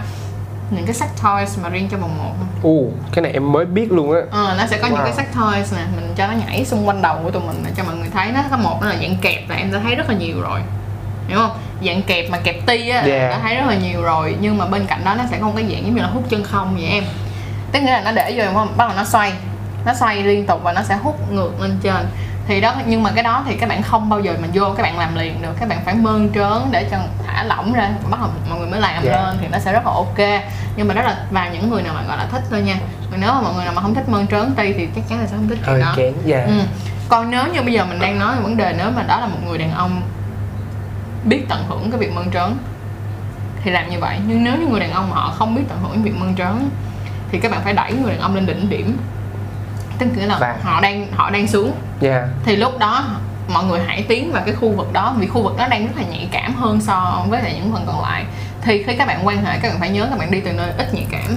những 0.71 0.87
cái 0.87 0.95
sex 0.95 1.09
toys 1.23 1.59
mà 1.63 1.69
riêng 1.69 1.89
cho 1.91 1.97
vòng 1.97 2.19
một. 2.19 2.33
Không? 2.39 2.49
u 2.63 2.91
cái 3.13 3.23
này 3.23 3.33
em 3.33 3.53
mới 3.53 3.65
biết 3.65 3.93
luôn 3.93 4.13
á. 4.15 4.21
Ờ, 4.31 4.55
nó 4.59 4.67
sẽ 4.67 4.79
có 4.79 4.89
những 4.89 4.97
Wow. 4.99 5.05
cái 5.05 5.13
sex 5.13 5.27
toys 5.35 5.73
nè 5.75 5.85
mình 5.97 6.13
cho 6.17 6.27
nó 6.27 6.33
nhảy 6.47 6.65
xung 6.65 6.89
quanh 6.89 7.03
đầu 7.03 7.17
của 7.25 7.31
tụi 7.31 7.43
mình 7.43 7.65
cho 7.77 7.85
mọi 7.85 7.97
người 7.97 8.09
thấy 8.15 8.33
nó 8.33 8.41
có 8.51 8.57
một 8.57 8.79
nó 8.83 8.89
là 8.89 8.97
dạng 9.01 9.17
kẹp 9.23 9.51
là 9.51 9.57
em 9.57 9.73
đã 9.73 9.79
thấy 9.85 9.95
rất 9.95 10.09
là 10.11 10.15
nhiều 10.17 10.41
rồi. 10.43 10.61
Hiểu 11.29 11.39
không? 11.39 11.51
Dạng 11.87 12.03
kẹp 12.03 12.31
mà 12.31 12.39
kẹp 12.39 12.67
ti 12.67 12.89
á 12.89 13.01
Yeah. 13.01 13.31
đã 13.31 13.39
thấy 13.43 13.55
rất 13.57 13.67
là 13.67 13.75
nhiều 13.75 14.03
rồi 14.03 14.37
nhưng 14.41 14.59
mà 14.59 14.67
bên 14.67 14.87
cạnh 14.87 15.05
đó 15.05 15.15
nó 15.15 15.25
sẽ 15.31 15.39
có 15.41 15.47
một 15.47 15.53
cái 15.57 15.65
dạng 15.73 15.87
giống 15.87 15.95
như 15.95 16.03
là 16.03 16.09
hút 16.09 16.25
chân 16.29 16.43
không 16.45 16.75
vậy 16.75 16.87
em. 16.87 17.05
Tức 17.73 17.81
nghĩa 17.81 17.91
là 17.91 18.01
nó 18.01 18.13
để 18.13 18.35
vô 18.37 18.45
đúng 18.45 18.55
không? 18.55 18.73
Bắt 18.77 18.89
đầu 18.89 18.97
nó 18.97 19.05
xoay. 19.05 19.33
Nó 19.87 19.95
xoay 19.95 20.23
liên 20.23 20.47
tục 20.47 20.61
và 20.63 20.73
nó 20.73 20.83
sẽ 20.83 20.97
hút 21.03 21.33
ngược 21.33 21.61
lên 21.61 21.79
trên. 21.83 22.07
Thì 22.47 22.61
đó 22.61 22.75
nhưng 22.87 23.03
mà 23.03 23.11
cái 23.15 23.23
đó 23.25 23.45
thì 23.47 23.57
các 23.57 23.69
bạn 23.69 23.83
không 23.83 24.09
bao 24.09 24.21
giờ 24.21 24.35
mà 24.43 24.49
vô 24.55 24.65
các 24.77 24.83
bạn 24.83 24.99
làm 24.99 25.17
liền 25.17 25.43
được. 25.43 25.53
Các 25.61 25.69
bạn 25.69 25.79
phải 25.85 25.95
mơn 25.95 26.33
trớn 26.35 26.63
để 26.71 26.89
cho 26.91 26.97
thả 27.39 27.45
lỏng 27.45 27.73
ra 27.73 27.91
bắt 28.11 28.21
đầu 28.21 28.31
mọi 28.51 28.59
người 28.59 28.69
mới 28.69 28.81
làm 28.81 29.05
Dạ. 29.05 29.13
lên 29.13 29.37
thì 29.41 29.47
nó 29.53 29.59
sẽ 29.59 29.73
rất 29.73 29.87
là 29.87 29.93
ok. 29.93 30.43
Nhưng 30.77 30.89
mà 30.89 30.95
đó 30.95 31.03
là 31.03 31.17
và 31.31 31.49
những 31.49 31.71
người 31.71 31.83
nào 31.83 31.95
mà 31.95 32.03
gọi 32.09 32.17
là 32.17 32.27
thích 32.33 32.43
thôi 32.51 32.63
nha. 32.63 32.77
Còn 33.11 33.21
nếu 33.21 33.33
mà 33.33 33.41
mọi 33.41 33.55
người 33.55 33.65
nào 33.65 33.75
mà 33.75 33.83
không 33.83 33.95
thích 33.95 34.09
mơn 34.09 34.27
trớn 34.27 34.53
ti 34.57 34.73
thì 34.73 34.89
chắc 34.95 35.05
chắn 35.09 35.21
là 35.21 35.27
sẽ 35.27 35.37
không 35.37 35.49
thích 35.49 35.59
chuyện 35.67 35.81
đó. 35.81 35.93
kén 35.97 36.13
dạ. 36.25 36.45
Ừ. 36.47 36.53
còn 37.09 37.31
nếu 37.31 37.43
như 37.55 37.63
bây 37.63 37.73
giờ 37.73 37.85
mình 37.85 37.99
đang 38.01 38.19
nói 38.19 38.37
về 38.37 38.43
vấn 38.43 38.57
đề 38.57 38.75
nếu 38.79 38.91
mà 38.91 39.03
đó 39.03 39.21
là 39.21 39.27
một 39.27 39.39
người 39.47 39.59
đàn 39.59 39.73
ông 39.73 40.03
biết 41.25 41.43
tận 41.49 41.65
hưởng 41.69 41.91
cái 41.91 42.01
việc 42.01 42.13
mơn 42.15 42.31
trớn 42.31 42.57
thì 43.65 43.71
làm 43.71 43.91
như 43.91 43.99
vậy. 44.01 44.19
Nhưng 44.27 44.45
nếu 44.45 44.57
như 44.57 44.67
người 44.67 44.81
đàn 44.81 44.93
ông 44.93 45.11
họ 45.11 45.35
không 45.39 45.55
biết 45.55 45.63
tận 45.69 45.79
hưởng 45.83 45.93
cái 45.93 46.03
việc 46.03 46.15
mơn 46.17 46.35
trớn 46.37 46.71
thì 47.33 47.39
các 47.41 47.51
bạn 47.53 47.61
phải 47.65 47.73
đẩy 47.73 47.93
người 47.93 48.13
đàn 48.13 48.21
ông 48.21 48.35
lên 48.35 48.47
đỉnh 48.47 48.69
điểm. 48.69 48.99
Tức 49.99 50.07
nghĩa 50.17 50.27
là 50.27 50.39
Và- 50.39 50.57
họ 50.63 50.81
đang 50.81 51.07
họ 51.13 51.31
đang 51.31 51.47
xuống. 51.49 51.73
Dạ. 52.01 52.29
Thì 52.45 52.57
lúc 52.57 52.79
đó 52.79 53.05
mọi 53.49 53.65
người 53.65 53.81
hãy 53.87 54.05
tiến 54.09 54.33
vào 54.33 54.43
cái 54.47 54.55
khu 54.55 54.73
vực 54.73 54.93
đó 54.93 55.15
vì 55.19 55.27
khu 55.27 55.43
vực 55.43 55.57
đó 55.59 55.67
đang 55.69 55.87
rất 55.87 55.93
là 55.97 56.03
nhạy 56.11 56.29
cảm 56.33 56.55
hơn 56.55 56.81
so 56.81 57.25
với 57.29 57.43
lại 57.43 57.53
những 57.57 57.73
phần 57.73 57.85
còn 57.87 58.03
lại. 58.03 58.25
Thì 58.63 58.83
khi 58.83 58.95
các 58.97 59.07
bạn 59.09 59.27
quan 59.27 59.45
hệ 59.45 59.59
các 59.63 59.69
bạn 59.69 59.81
phải 59.81 59.91
nhớ 59.91 60.07
các 60.11 60.19
bạn 60.19 60.31
đi 60.31 60.41
từ 60.41 60.53
nơi 60.53 60.71
ít 60.79 60.95
nhạy 60.95 61.07
cảm 61.11 61.37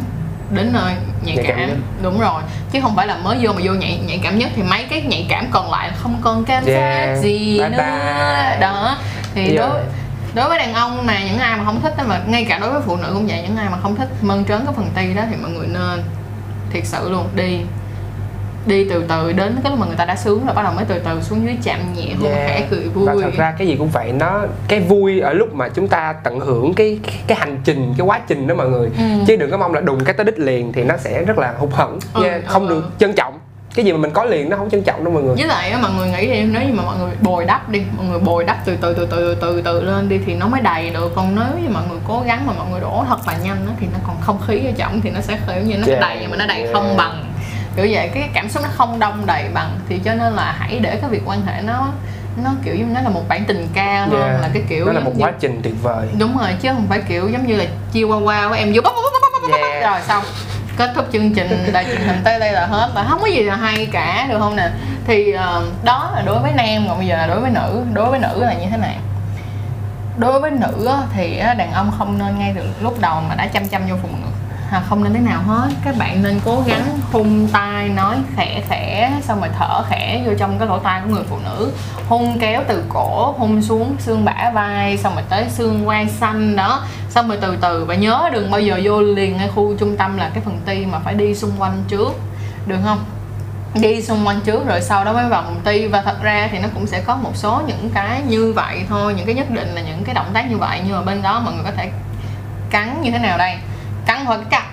đến 0.51 0.73
nơi 0.73 0.93
nhạy, 1.25 1.35
Nhạy 1.35 1.45
cảm 1.47 1.57
cảm, 1.57 1.81
đúng 2.01 2.19
rồi. 2.19 2.41
Chứ 2.71 2.81
không 2.81 2.95
phải 2.95 3.07
là 3.07 3.17
mới 3.17 3.37
vô 3.41 3.53
mà 3.53 3.59
vô 3.63 3.73
nhạy 3.73 3.99
nhạy 4.05 4.19
cảm 4.23 4.37
nhất 4.39 4.49
thì 4.55 4.63
mấy 4.63 4.83
cái 4.89 5.01
nhạy 5.01 5.25
cảm 5.29 5.45
còn 5.51 5.71
lại 5.71 5.91
không 5.97 6.17
còn 6.21 6.45
cảm 6.45 6.63
giác 6.65 6.71
Yeah. 6.79 7.19
gì 7.23 7.59
Bye 7.59 7.69
nữa. 7.69 7.77
bye. 7.77 8.57
đó. 8.59 8.97
Thì 9.35 9.41
Yeah. 9.41 9.55
đối 9.59 9.81
đối 10.33 10.49
với 10.49 10.59
đàn 10.59 10.73
ông 10.73 11.05
mà 11.05 11.23
những 11.23 11.37
ai 11.39 11.57
mà 11.57 11.65
không 11.65 11.81
thích 11.81 11.93
mà 12.07 12.19
ngay 12.27 12.45
cả 12.49 12.57
đối 12.59 12.71
với 12.71 12.81
phụ 12.85 12.95
nữ 12.95 13.09
cũng 13.13 13.27
vậy 13.27 13.41
những 13.43 13.57
ai 13.57 13.69
mà 13.69 13.77
không 13.81 13.95
thích 13.95 14.09
mơn 14.21 14.45
trớn 14.45 14.65
cái 14.65 14.73
phần 14.75 14.89
ti 14.95 15.13
đó 15.13 15.23
thì 15.29 15.35
mọi 15.41 15.51
người 15.51 15.67
nên 15.67 16.03
thiệt 16.73 16.85
sự 16.85 17.09
luôn 17.09 17.27
đi 17.35 17.59
đi 18.65 18.87
từ 18.89 19.05
từ 19.07 19.31
đến 19.33 19.55
cái 19.63 19.71
lúc 19.71 19.79
mà 19.79 19.85
người 19.87 19.95
ta 19.95 20.05
đã 20.05 20.15
sướng 20.15 20.45
rồi 20.45 20.55
bắt 20.55 20.63
đầu 20.63 20.73
mới 20.73 20.85
từ 20.85 20.99
từ 20.99 21.21
xuống 21.21 21.43
dưới 21.45 21.55
chạm 21.63 21.79
nhẹ 21.95 22.13
hôn 22.19 22.31
Yeah. 22.31 22.47
khẽ 22.49 22.67
cười 22.71 22.79
vui 22.79 23.05
và 23.05 23.13
thật 23.21 23.31
ra 23.37 23.53
cái 23.57 23.67
gì 23.67 23.75
cũng 23.75 23.89
vậy 23.89 24.11
nó 24.11 24.41
cái 24.67 24.79
vui 24.79 25.19
ở 25.19 25.33
lúc 25.33 25.53
mà 25.55 25.69
chúng 25.69 25.87
ta 25.87 26.13
tận 26.23 26.39
hưởng 26.39 26.73
cái 26.73 26.99
cái 27.27 27.37
hành 27.37 27.57
trình 27.63 27.93
cái 27.97 28.07
quá 28.07 28.19
trình 28.27 28.47
đó 28.47 28.55
mọi 28.55 28.69
người 28.69 28.89
Ừ. 28.97 29.03
chứ 29.27 29.35
đừng 29.35 29.51
có 29.51 29.57
mong 29.57 29.73
là 29.73 29.81
đùng 29.81 30.03
cái 30.03 30.13
tới 30.13 30.25
đích 30.25 30.39
liền 30.39 30.73
thì 30.73 30.83
nó 30.83 30.97
sẽ 30.97 31.23
rất 31.25 31.37
là 31.37 31.53
hụt 31.57 31.69
hẫng 31.73 31.99
Ừ, 32.13 32.23
nha. 32.23 32.41
không 32.47 32.67
ừ. 32.67 32.73
được 32.73 32.89
trân 32.99 33.13
trọng 33.13 33.39
cái 33.75 33.85
gì 33.85 33.91
mà 33.91 33.97
mình 33.97 34.11
có 34.11 34.23
liền 34.23 34.49
nó 34.49 34.57
không 34.57 34.69
trân 34.69 34.83
trọng 34.83 35.03
đâu 35.03 35.13
mọi 35.13 35.23
người 35.23 35.35
với 35.35 35.45
lại 35.47 35.69
á, 35.71 35.79
mọi 35.81 35.91
người 35.97 36.07
nghĩ 36.09 36.27
đi 36.33 36.41
nếu 36.43 36.61
như 36.63 36.73
mà 36.73 36.83
mọi 36.83 36.97
người 36.97 37.11
bồi 37.21 37.45
đắp 37.45 37.69
đi 37.69 37.81
mọi 37.97 38.05
người 38.05 38.19
bồi 38.19 38.43
đắp 38.43 38.57
từ 38.65 38.75
từ 38.81 38.93
từ 38.93 39.05
từ 39.11 39.35
từ 39.41 39.61
từ 39.65 39.81
lên 39.81 40.09
đi 40.09 40.19
thì 40.25 40.35
nó 40.35 40.47
mới 40.47 40.61
đầy 40.61 40.89
được 40.89 41.11
còn 41.15 41.35
nếu 41.35 41.63
như 41.63 41.69
mọi 41.69 41.83
người 41.89 41.99
cố 42.07 42.23
gắng 42.25 42.47
mà 42.47 42.53
mọi 42.57 42.67
người 42.71 42.79
đổ 42.81 43.05
thật 43.09 43.17
là 43.27 43.33
nhanh 43.43 43.57
á, 43.67 43.73
thì 43.79 43.87
nó 43.93 43.99
còn 44.07 44.15
không 44.21 44.37
khí 44.47 44.59
ở 44.65 44.71
trong 44.77 45.01
thì 45.01 45.09
nó 45.09 45.21
sẽ 45.21 45.37
kiểu 45.47 45.61
như 45.65 45.77
nó 45.77 45.87
Yeah. 45.87 46.01
đầy 46.01 46.17
nhưng 46.21 46.31
mà 46.31 46.37
nó 46.37 46.45
đầy 46.45 46.57
Yeah. 46.61 46.73
không 46.73 46.97
bằng 46.97 47.23
kiểu 47.75 47.87
vậy 47.91 48.09
cái 48.13 48.29
cảm 48.33 48.49
xúc 48.49 48.63
nó 48.63 48.69
không 48.73 48.99
đông 48.99 49.25
đầy 49.25 49.45
bằng 49.53 49.79
thì 49.89 49.99
cho 50.05 50.13
nên 50.13 50.33
là 50.33 50.55
hãy 50.59 50.79
để 50.79 50.95
cái 51.01 51.09
việc 51.09 51.21
quan 51.25 51.45
hệ 51.45 51.61
nó 51.61 51.87
nó 52.43 52.51
kiểu 52.63 52.75
như 52.75 52.83
nó 52.93 53.01
là 53.01 53.09
một 53.09 53.21
bản 53.27 53.43
tình 53.45 53.67
ca 53.73 54.05
hơn 54.05 54.21
Yeah. 54.21 54.41
là 54.41 54.49
cái 54.53 54.63
kiểu 54.69 54.85
nó 54.85 54.91
là 54.91 54.99
một 54.99 55.11
như- 55.15 55.23
quá 55.25 55.31
trình 55.39 55.59
tuyệt 55.63 55.73
vời. 55.83 56.07
Đúng 56.19 56.37
rồi 56.37 56.49
chứ 56.61 56.69
không 56.73 56.85
phải 56.89 57.01
kiểu 57.07 57.29
giống 57.29 57.47
như 57.47 57.55
là 57.55 57.65
chia 57.93 58.03
qua 58.03 58.17
qua 58.17 58.47
của 58.47 58.53
em 58.53 58.73
vô 58.73 58.81
Yeah. 59.51 59.83
rồi 59.83 59.99
xong. 60.07 60.23
Kết 60.77 60.91
thúc 60.95 61.05
chương 61.13 61.33
trình 61.33 61.69
đài 61.73 61.85
truyền 61.85 62.01
hình 62.01 62.21
tới 62.23 62.39
đây 62.39 62.51
là 62.51 62.65
hết 62.65 62.91
và 62.95 63.03
không 63.09 63.19
có 63.21 63.27
gì 63.27 63.41
là 63.41 63.55
hay 63.55 63.85
cả 63.91 64.25
được 64.29 64.39
không 64.39 64.55
nè? 64.55 64.69
Thì 65.07 65.31
ờ, 65.31 65.63
đó 65.83 66.11
là 66.15 66.21
đối 66.25 66.39
với 66.39 66.51
nam 66.51 66.85
còn 66.87 66.97
bây 66.97 67.07
giờ 67.07 67.17
là 67.17 67.27
đối 67.27 67.39
với 67.39 67.51
nữ 67.51 67.81
đối 67.93 68.09
với 68.09 68.19
nữ 68.19 68.43
là 68.43 68.53
như 68.53 68.65
thế 68.71 68.77
này. 68.77 68.95
Đối 70.17 70.39
với 70.39 70.51
nữ 70.51 70.89
thì 71.13 71.37
đàn 71.57 71.71
ông 71.73 71.91
không 71.97 72.17
nên 72.19 72.39
ngay 72.39 72.53
từ 72.55 72.61
lúc 72.81 72.99
đầu 73.01 73.21
mà 73.29 73.35
đã 73.35 73.47
chăm 73.47 73.67
chăm 73.67 73.87
vô 73.89 73.95
phụ 74.01 74.09
nữ 74.11 74.27
à, 74.71 74.83
không 74.89 75.03
nên 75.03 75.13
thế 75.13 75.19
nào 75.19 75.41
hết. 75.47 75.69
Các 75.85 75.95
bạn 75.97 76.23
nên 76.23 76.39
cố 76.45 76.63
gắng 76.67 76.99
hung 77.11 77.47
tai 77.47 77.89
nói 77.89 78.15
khẽ 78.35 78.61
khẽ 78.69 79.11
xong 79.21 79.39
rồi 79.39 79.49
thở 79.59 79.83
khẽ 79.89 80.23
vô 80.25 80.33
trong 80.37 80.59
cái 80.59 80.67
lỗ 80.67 80.79
tai 80.79 81.01
của 81.01 81.09
người 81.09 81.23
phụ 81.29 81.37
nữ. 81.43 81.71
Hung 82.09 82.39
kéo 82.39 82.63
từ 82.67 82.83
cổ 82.89 83.35
hung 83.37 83.61
xuống 83.61 83.95
xương 83.99 84.25
bả 84.25 84.51
vai 84.53 84.97
xong 84.97 85.15
rồi 85.15 85.23
tới 85.29 85.45
xương 85.49 85.85
quai 85.85 86.07
xanh 86.07 86.55
đó. 86.55 86.83
Xong 87.09 87.27
rồi 87.27 87.37
từ 87.41 87.57
từ 87.61 87.85
và 87.85 87.95
nhớ 87.95 88.29
đừng 88.33 88.51
bao 88.51 88.61
giờ 88.61 88.79
vô 88.83 89.01
liền 89.01 89.37
ngay 89.37 89.49
khu 89.55 89.75
trung 89.77 89.97
tâm 89.97 90.17
là 90.17 90.29
cái 90.33 90.43
phần 90.45 90.59
ti 90.65 90.85
mà 90.85 90.99
phải 90.99 91.13
đi 91.13 91.35
xung 91.35 91.51
quanh 91.57 91.83
trước. 91.87 92.13
Được 92.65 92.77
không? 92.85 92.99
Đi 93.73 94.01
xung 94.01 94.27
quanh 94.27 94.41
trước 94.41 94.67
rồi 94.67 94.81
sau 94.81 95.05
đó 95.05 95.13
mới 95.13 95.29
vào 95.29 95.43
vòng 95.43 95.61
ti. 95.63 95.87
Và 95.87 96.01
thật 96.01 96.23
ra 96.23 96.47
thì 96.51 96.59
nó 96.59 96.67
cũng 96.73 96.87
sẽ 96.87 97.01
có 97.01 97.15
một 97.15 97.31
số 97.35 97.61
những 97.67 97.89
cái 97.93 98.21
như 98.27 98.53
vậy 98.53 98.85
thôi. 98.89 99.13
Những 99.17 99.25
cái 99.25 99.35
nhất 99.35 99.49
định 99.49 99.67
là 99.67 99.81
những 99.81 100.03
cái 100.03 100.15
động 100.15 100.29
tác 100.33 100.49
như 100.49 100.57
vậy. 100.57 100.81
Nhưng 100.85 100.95
mà 100.95 101.01
bên 101.01 101.21
đó 101.21 101.39
mọi 101.39 101.53
người 101.53 101.63
có 101.63 101.71
thể 101.77 101.91
cắn 102.69 103.01
như 103.01 103.11
thế 103.11 103.19
nào 103.19 103.37
đây? 103.37 103.57
Cắn 104.11 104.25
hoặc 104.25 104.39
cắt 104.49 104.63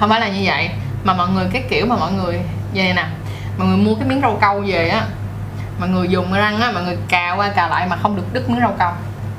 không 0.00 0.10
phải 0.10 0.20
là 0.20 0.28
như 0.28 0.40
vậy 0.44 0.70
mà 1.04 1.14
mọi 1.14 1.28
người 1.28 1.46
cái 1.52 1.62
kiểu 1.68 1.86
mà 1.86 1.96
mọi 1.96 2.12
người 2.12 2.40
này 2.74 2.94
nè 2.94 3.06
mọi 3.58 3.68
người 3.68 3.76
mua 3.76 3.94
cái 3.94 4.08
miếng 4.08 4.20
rau 4.20 4.38
câu 4.40 4.62
về 4.66 4.88
á 4.88 5.04
mọi 5.80 5.88
người 5.88 6.08
dùng 6.08 6.32
răng 6.32 6.60
á 6.60 6.70
mọi 6.74 6.82
người 6.82 6.96
cào 7.08 7.36
qua 7.36 7.48
cào 7.48 7.68
lại 7.68 7.86
mà 7.90 7.96
không 7.96 8.16
được 8.16 8.22
đứt 8.32 8.50
miếng 8.50 8.60
rau 8.60 8.74
câu. 8.78 8.90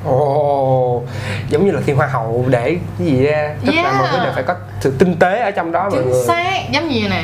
Ồ 0.05 1.03
giống 1.49 1.65
như 1.65 1.71
là 1.71 1.81
khi 1.85 1.93
hoa 1.93 2.07
hậu 2.07 2.45
để 2.49 2.77
cái 2.99 3.07
gì 3.07 3.23
ra 3.23 3.55
tức 3.65 3.75
là 3.75 3.81
Yeah. 3.81 3.95
mọi 3.95 4.09
người 4.11 4.19
đều 4.23 4.33
phải 4.33 4.43
có 4.43 4.55
sự 4.79 4.95
tinh 4.99 5.15
tế 5.19 5.39
ở 5.39 5.51
trong 5.51 5.71
đó 5.71 5.81
mọi 5.81 5.91
chính 5.91 6.09
người. 6.09 6.23
xác 6.27 6.71
giống 6.71 6.87
như 6.87 6.99
vậy 6.99 7.09
nè 7.09 7.23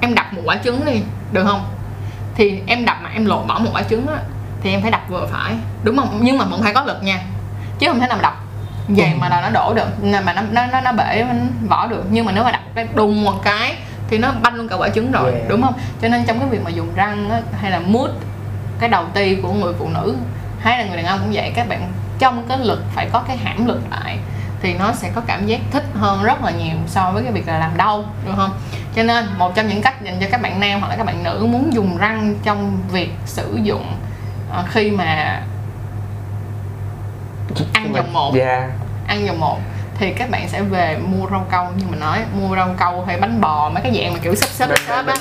em 0.00 0.14
đập 0.14 0.26
một 0.32 0.42
quả 0.44 0.56
trứng 0.64 0.84
đi 0.84 1.00
được 1.32 1.44
không? 1.44 1.64
Thì 2.34 2.60
em 2.66 2.84
đập 2.84 2.96
mà 3.02 3.10
em 3.14 3.26
lột 3.26 3.46
bỏ 3.46 3.58
một 3.58 3.70
quả 3.74 3.82
trứng 3.82 4.06
á 4.06 4.18
thì 4.62 4.70
em 4.70 4.82
phải 4.82 4.90
đập 4.90 5.02
vừa 5.08 5.28
phải. 5.32 5.54
Đúng 5.82 5.96
không? 5.96 6.18
Nhưng 6.22 6.38
mà 6.38 6.44
vẫn 6.44 6.62
phải 6.62 6.74
có 6.74 6.84
lực 6.84 7.02
nha 7.02 7.22
chứ 7.78 7.86
không 7.88 8.00
thể 8.00 8.06
nào 8.06 8.18
mà 8.22 8.34
đập 8.88 8.96
vậy 8.96 9.12
mà 9.18 9.28
là 9.28 9.40
nó 9.40 9.50
đổ 9.50 9.74
được 9.74 9.88
mà 10.24 10.32
nó 10.32 10.42
nó 10.50 10.66
nó, 10.66 10.80
nó 10.80 10.92
bể 10.92 11.24
vỏ 11.68 11.86
được. 11.86 12.04
Nhưng 12.10 12.26
mà 12.26 12.32
nếu 12.32 12.44
mà 12.44 12.50
đập 12.50 12.60
cái 12.74 12.86
đùng 12.94 13.24
một 13.24 13.34
cái 13.44 13.76
thì 14.08 14.18
nó 14.18 14.32
banh 14.42 14.54
luôn 14.54 14.68
cả 14.68 14.76
quả 14.76 14.88
trứng 14.88 15.12
rồi 15.12 15.32
Yeah. 15.32 15.48
đúng 15.48 15.62
không? 15.62 15.74
Cho 16.02 16.08
nên 16.08 16.24
trong 16.24 16.40
cái 16.40 16.48
việc 16.48 16.60
mà 16.64 16.70
dùng 16.70 16.94
răng 16.94 17.30
á, 17.30 17.40
hay 17.60 17.70
là 17.70 17.80
mút 17.80 18.10
cái 18.78 18.88
đầu 18.88 19.04
ti 19.14 19.34
của 19.34 19.52
người 19.52 19.72
phụ 19.78 19.88
nữ 19.88 20.16
hay 20.60 20.78
là 20.78 20.84
người 20.84 20.96
đàn 20.96 21.06
ông 21.06 21.18
cũng 21.20 21.30
vậy 21.32 21.52
các 21.54 21.68
bạn 21.68 21.92
trong 22.18 22.44
cái 22.48 22.58
lực 22.58 22.84
phải 22.94 23.08
có 23.12 23.22
cái 23.28 23.36
hãm 23.36 23.66
lực 23.66 23.80
lại 23.90 24.18
thì 24.62 24.74
nó 24.74 24.92
sẽ 24.92 25.10
có 25.14 25.20
cảm 25.26 25.46
giác 25.46 25.60
thích 25.70 25.84
hơn 25.94 26.22
rất 26.22 26.44
là 26.44 26.50
nhiều 26.50 26.76
so 26.86 27.10
với 27.10 27.22
cái 27.22 27.32
việc 27.32 27.48
là 27.48 27.58
làm 27.58 27.76
đau 27.76 28.04
được 28.26 28.32
không? 28.36 28.50
Cho 28.96 29.02
nên 29.02 29.26
một 29.38 29.54
trong 29.54 29.68
những 29.68 29.82
cách 29.82 30.02
dành 30.02 30.16
cho 30.20 30.26
các 30.30 30.42
bạn 30.42 30.60
nam 30.60 30.80
hoặc 30.80 30.88
là 30.88 30.96
các 30.96 31.06
bạn 31.06 31.22
nữ 31.22 31.46
muốn 31.50 31.72
dùng 31.72 31.96
răng 31.96 32.34
trong 32.44 32.78
việc 32.92 33.10
sử 33.24 33.58
dụng 33.62 33.92
ờ, 34.52 34.64
khi 34.68 34.90
mà 34.90 35.40
ăn 37.72 37.92
vòng 37.92 38.12
một. 38.12 38.34
dạ 38.34 38.70
ăn 39.06 39.26
vòng 39.26 39.40
một. 39.40 39.58
Thì 39.98 40.12
các 40.12 40.30
bạn 40.30 40.48
sẽ 40.48 40.62
về 40.62 40.98
mua 40.98 41.26
rau 41.30 41.46
câu 41.50 41.64
như 41.76 41.84
mình 41.90 42.00
nói. 42.00 42.18
Mua 42.40 42.56
rau 42.56 42.68
câu 42.78 43.04
hay 43.06 43.16
bánh 43.20 43.40
bò 43.40 43.70
mấy 43.70 43.82
cái 43.82 43.92
dạng 43.94 44.12
mà 44.12 44.18
kiểu 44.22 44.34
xấp 44.34 44.68
Mềm, 44.68 44.78
xấp 44.86 45.06
á. 45.06 45.14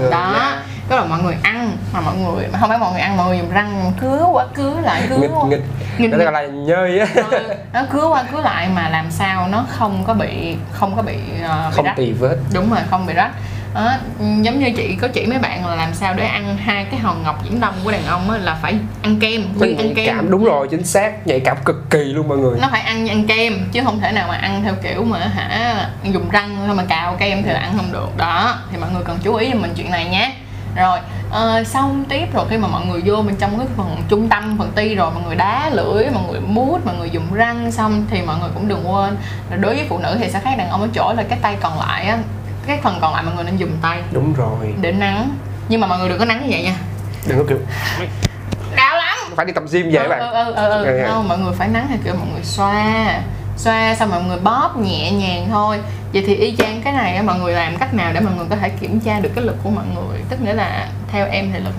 đó 0.00 0.10
đó. 0.10 0.52
Tức 0.88 0.96
là 0.96 1.04
mọi 1.04 1.22
người 1.22 1.36
ăn 1.42 1.76
mà 1.92 2.00
mọi 2.00 2.14
người 2.16 2.46
mà 2.52 2.58
không 2.58 2.68
phải 2.68 2.78
mọi 2.78 2.92
người 2.92 3.00
ăn 3.00 3.16
mọi 3.16 3.26
người 3.26 3.38
dùng 3.38 3.50
răng 3.50 3.92
cứa 4.00 4.26
qua 4.32 4.46
cứa 4.54 4.80
lại 4.82 5.02
cứa 5.08 5.16
nghịch 5.16 5.30
nghịch. 5.48 5.62
Nghịch 5.98 6.10
gọi 6.10 6.32
là 6.32 6.42
nhơi 6.46 6.98
á. 6.98 7.06
Rồi, 7.14 7.40
nó 7.72 7.82
cứa 7.90 8.08
qua 8.08 8.24
cứa 8.32 8.40
lại 8.40 8.68
mà 8.74 8.88
làm 8.88 9.10
sao 9.10 9.48
nó 9.48 9.64
không 9.68 10.04
có 10.06 10.14
bị 10.14 10.56
không 10.72 10.96
có 10.96 11.02
bị, 11.02 11.16
ờ, 11.42 11.66
bị 11.68 11.76
không 11.76 11.84
rách. 11.84 11.96
tì 11.96 12.12
vết. 12.12 12.36
Đúng 12.52 12.70
rồi 12.70 12.80
không 12.90 13.06
bị 13.06 13.14
rách 13.14 13.30
đó, 13.74 13.92
giống 14.18 14.58
như 14.58 14.70
chị 14.76 14.96
có 15.00 15.08
chỉ 15.08 15.26
mấy 15.26 15.38
bạn 15.38 15.66
là 15.66 15.74
làm 15.74 15.94
sao 15.94 16.14
để 16.14 16.26
ăn 16.26 16.56
hai 16.56 16.84
cái 16.84 17.00
hòn 17.00 17.22
ngọc 17.22 17.44
viễn 17.44 17.60
đông 17.60 17.74
của 17.84 17.90
đàn 17.90 18.06
ông 18.06 18.30
á, 18.30 18.38
là 18.38 18.58
phải 18.62 18.74
ăn 19.02 19.18
kem 19.20 19.42
nó 19.60 19.66
như 19.66 19.74
ăn 19.78 19.94
kem. 19.94 20.06
cảm 20.06 20.30
đúng 20.30 20.44
rồi 20.44 20.68
chính 20.70 20.84
xác 20.84 21.26
nhạy 21.26 21.40
cảm 21.40 21.56
cực 21.64 21.90
kỳ 21.90 21.98
luôn 21.98 22.28
mọi 22.28 22.38
người. 22.38 22.58
Nó 22.60 22.68
phải 22.70 22.80
ăn 22.80 23.08
ăn 23.08 23.26
kem 23.26 23.68
chứ 23.72 23.80
không 23.84 24.00
thể 24.00 24.12
nào 24.12 24.28
mà 24.28 24.34
ăn 24.34 24.62
theo 24.64 24.74
kiểu 24.82 25.04
mà 25.04 25.18
hả 25.18 25.90
dùng 26.04 26.30
răng 26.30 26.56
thôi 26.66 26.76
mà 26.76 26.84
cào 26.84 27.16
kem 27.18 27.42
thì 27.42 27.50
là 27.50 27.60
ăn 27.60 27.72
không 27.76 27.92
được. 27.92 28.16
Đó 28.16 28.58
thì 28.70 28.78
mọi 28.78 28.90
người 28.92 29.02
cần 29.04 29.18
chú 29.22 29.34
ý 29.34 29.50
cho 29.52 29.58
mình 29.58 29.72
chuyện 29.76 29.90
này 29.90 30.04
nhé. 30.04 30.32
Rồi 30.76 30.98
ờ, 31.30 31.64
xong 31.64 32.04
tiếp 32.08 32.34
rồi 32.34 32.46
khi 32.50 32.58
mà 32.58 32.68
mọi 32.68 32.86
người 32.86 33.02
vô 33.04 33.16
bên 33.16 33.36
trong 33.36 33.58
cái 33.58 33.66
phần 33.76 33.96
trung 34.08 34.28
tâm 34.28 34.58
phần 34.58 34.72
ti 34.74 34.94
rồi 34.94 35.10
mọi 35.10 35.22
người 35.26 35.36
đá 35.36 35.70
lưỡi 35.72 36.04
mọi 36.14 36.22
người 36.30 36.40
mút 36.40 36.86
mọi 36.86 36.94
người 36.96 37.10
dùng 37.10 37.34
răng 37.34 37.72
xong 37.72 38.06
thì 38.10 38.22
mọi 38.22 38.36
người 38.40 38.50
cũng 38.54 38.68
đừng 38.68 38.92
quên 38.92 39.16
là 39.50 39.56
đối 39.56 39.74
với 39.74 39.86
phụ 39.88 39.98
nữ 39.98 40.16
thì 40.20 40.30
sẽ 40.30 40.40
khác 40.40 40.54
đàn 40.58 40.70
ông 40.70 40.82
ở 40.82 40.88
chỗ 40.94 41.12
là 41.16 41.22
cái 41.22 41.38
tay 41.42 41.56
còn 41.60 41.78
lại 41.78 42.06
á 42.06 42.18
cái 42.66 42.80
phần 42.82 42.98
còn 43.00 43.12
lại 43.12 43.22
mọi 43.22 43.34
người 43.34 43.44
nên 43.44 43.56
dùng 43.56 43.70
tay. 43.82 44.02
Đúng 44.12 44.34
rồi. 44.34 44.74
Để 44.80 44.92
nắng. 44.92 45.30
Nhưng 45.68 45.80
mà 45.80 45.86
mọi 45.86 45.98
người 45.98 46.08
đừng 46.08 46.18
có 46.18 46.24
nắng 46.24 46.42
như 46.42 46.48
vậy 46.50 46.62
nha. 46.62 46.76
Đừng 47.28 47.38
có 47.38 47.44
kiểu 47.48 47.58
đau 48.76 48.96
lắm. 48.96 49.16
Phải 49.36 49.46
đi 49.46 49.52
tập 49.52 49.64
gym 49.72 49.90
vậy 49.92 50.00
các 50.02 50.08
bạn. 50.08 50.18
ừ, 50.20 50.32
ừ, 50.32 50.54
ừ, 50.54 50.70
ừ. 50.70 50.84
Ừ, 50.84 50.98
ừ. 50.98 51.04
Không, 51.08 51.28
mọi 51.28 51.38
người 51.38 51.52
phải 51.52 51.68
nắng 51.68 51.86
theo 51.88 51.98
kiểu 52.04 52.14
mọi 52.14 52.28
người 52.32 52.42
xoa. 52.44 53.20
Xoa 53.56 53.94
xong 53.94 54.10
mọi 54.10 54.22
người 54.22 54.38
bóp 54.38 54.76
nhẹ 54.76 55.12
nhàng 55.12 55.46
thôi. 55.50 55.78
Vậy 56.12 56.24
thì 56.26 56.34
y 56.34 56.56
chang 56.56 56.82
cái 56.84 56.92
này 56.92 57.16
á, 57.16 57.22
mọi 57.22 57.38
người 57.38 57.52
làm 57.52 57.76
cách 57.76 57.94
nào 57.94 58.12
để 58.12 58.20
mọi 58.20 58.34
người 58.36 58.46
có 58.50 58.56
thể 58.56 58.68
kiểm 58.68 59.00
tra 59.00 59.20
được 59.20 59.30
cái 59.34 59.44
lực 59.44 59.56
của 59.64 59.70
mọi 59.70 59.84
người? 59.94 60.20
Tức 60.28 60.42
nghĩa 60.42 60.52
là 60.52 60.88
theo 61.12 61.26
em 61.30 61.50
thì 61.52 61.58
lực 61.58 61.74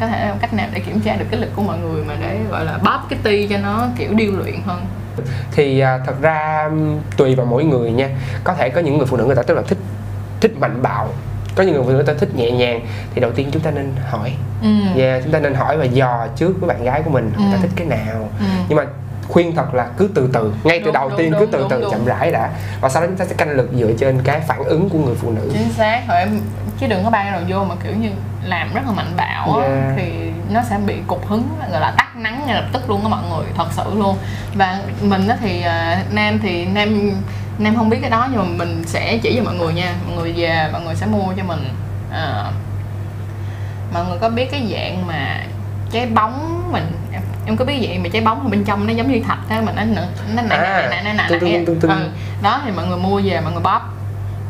có 0.00 0.06
thể 0.06 0.26
làm 0.26 0.38
cách 0.38 0.54
nào 0.54 0.68
để 0.72 0.80
kiểm 0.80 1.00
tra 1.00 1.16
được 1.16 1.24
cái 1.30 1.40
lực 1.40 1.50
của 1.56 1.62
mọi 1.62 1.78
người 1.78 2.04
mà 2.04 2.14
để 2.20 2.38
gọi 2.50 2.64
là 2.64 2.78
bóp 2.84 3.00
cái 3.10 3.18
ti 3.22 3.46
cho 3.46 3.58
nó 3.58 3.86
kiểu 3.98 4.08
điêu 4.12 4.32
luyện 4.32 4.54
hơn? 4.66 4.86
Thì 5.52 5.80
à, 5.80 5.98
thật 6.06 6.14
ra 6.22 6.70
tùy 7.16 7.34
vào 7.34 7.46
mỗi 7.46 7.64
người 7.64 7.92
nha. 7.92 8.08
Có 8.44 8.54
thể 8.54 8.68
có 8.68 8.80
những 8.80 8.98
người 8.98 9.06
phụ 9.06 9.16
nữ 9.16 9.24
người 9.24 9.36
ta 9.36 9.42
rất 9.42 9.54
là 9.54 9.62
thích 9.62 9.78
thích 10.42 10.52
mạnh 10.60 10.82
bạo 10.82 11.08
có 11.54 11.62
những 11.62 11.72
người 11.74 11.82
phụ 11.82 11.88
nữ 11.88 11.94
người 11.94 12.04
ta 12.04 12.12
thích 12.20 12.34
nhẹ 12.34 12.50
nhàng 12.50 12.80
thì 13.14 13.20
đầu 13.20 13.30
tiên 13.30 13.48
chúng 13.52 13.62
ta 13.62 13.70
nên 13.70 13.92
hỏi 14.10 14.32
ừ. 14.62 14.68
yeah, 15.00 15.22
chúng 15.24 15.32
ta 15.32 15.38
nên 15.40 15.54
hỏi 15.54 15.76
và 15.76 15.84
dò 15.84 16.26
trước 16.36 16.52
với 16.60 16.68
bạn 16.68 16.84
gái 16.84 17.02
của 17.02 17.10
mình 17.10 17.32
người 17.38 17.48
ta 17.52 17.56
Ừ. 17.56 17.62
thích 17.62 17.70
cái 17.76 17.86
nào 17.86 18.28
Ừ. 18.38 18.44
nhưng 18.68 18.76
mà 18.78 18.84
khuyên 19.28 19.54
thật 19.56 19.74
là 19.74 19.86
cứ 19.96 20.08
từ 20.14 20.28
từ 20.32 20.52
ngay 20.64 20.78
từ 20.78 20.84
Đúng, 20.84 20.94
đầu 20.94 21.08
đúng, 21.08 21.18
tiên 21.18 21.32
cứ 21.32 21.38
đúng, 21.38 21.50
từ 21.50 21.58
đúng, 21.58 21.68
từ 21.70 21.80
đúng. 21.80 21.90
chậm 21.90 22.04
rãi 22.04 22.30
đã 22.32 22.50
và 22.80 22.88
sau 22.88 23.02
đó 23.02 23.06
chúng 23.08 23.16
ta 23.16 23.24
sẽ 23.24 23.34
canh 23.34 23.50
lực 23.50 23.70
dựa 23.78 23.92
trên 23.98 24.20
cái 24.24 24.40
phản 24.40 24.64
ứng 24.64 24.88
của 24.90 24.98
người 24.98 25.14
phụ 25.14 25.30
nữ 25.30 25.50
chính 25.52 25.72
xác 25.72 26.02
rồi 26.08 26.18
em 26.18 26.40
chứ 26.80 26.86
đừng 26.86 27.04
có 27.04 27.10
ban 27.10 27.32
đầu 27.32 27.40
vô 27.48 27.64
mà 27.64 27.74
kiểu 27.84 27.92
như 28.00 28.08
làm 28.44 28.74
rất 28.74 28.80
là 28.86 28.92
mạnh 28.92 29.12
bạo 29.16 29.58
á 29.58 29.66
Yeah. 29.68 29.92
thì 29.96 30.12
nó 30.50 30.60
sẽ 30.70 30.78
bị 30.86 30.94
cục 31.06 31.26
hứng 31.28 31.48
gọi 31.72 31.80
là 31.80 31.94
tắt 31.96 32.16
nắng 32.16 32.42
ngay 32.46 32.54
lập 32.54 32.68
tức 32.72 32.90
luôn 32.90 33.02
á 33.02 33.08
mọi 33.08 33.22
người 33.30 33.46
thật 33.56 33.66
sự 33.70 33.82
luôn 33.94 34.16
và 34.54 34.78
mình 35.02 35.28
á 35.28 35.36
thì 35.40 35.62
à, 35.62 36.02
nam 36.12 36.38
thì 36.42 36.66
nam 36.66 37.10
nam 37.62 37.76
không 37.76 37.90
biết 37.90 37.98
cái 38.00 38.10
đó 38.10 38.28
nhưng 38.30 38.38
mà 38.40 38.64
mình 38.64 38.84
sẽ 38.86 39.18
chỉ 39.22 39.36
cho 39.36 39.44
mọi 39.44 39.54
người 39.54 39.74
nha. 39.74 39.94
Mọi 40.06 40.16
người 40.16 40.32
về 40.32 40.68
mọi 40.72 40.82
người 40.82 40.94
sẽ 40.94 41.06
mua 41.06 41.32
cho 41.36 41.44
mình. 41.44 41.68
À, 42.12 42.44
mọi 43.94 44.04
người 44.04 44.18
có 44.18 44.28
biết 44.28 44.50
cái 44.50 44.68
dạng 44.72 45.06
mà 45.06 45.44
trái 45.90 46.06
bóng 46.06 46.68
mình 46.72 46.92
em, 47.12 47.22
em 47.46 47.56
có 47.56 47.64
biết 47.64 47.88
dạng 47.88 48.02
mà 48.02 48.08
trái 48.12 48.22
bóng 48.22 48.40
ở 48.40 48.48
bên 48.48 48.64
trong 48.64 48.86
nó 48.86 48.92
giống 48.92 49.12
như 49.12 49.20
thạch 49.28 49.48
á 49.48 49.60
mà 49.66 49.72
nó 49.72 49.84
nó 49.84 50.02
nó 50.34 50.42
nặng 50.42 50.62
nặng 50.62 50.90
nặng 50.90 51.04
nặng 51.04 51.16
nặng 51.16 51.28
đó 52.42 52.60
thì 52.64 52.70
mọi 52.70 52.86
người 52.86 52.98
mua 52.98 53.20
về 53.24 53.40
mọi 53.40 53.52
người 53.52 53.62
bóp. 53.62 53.80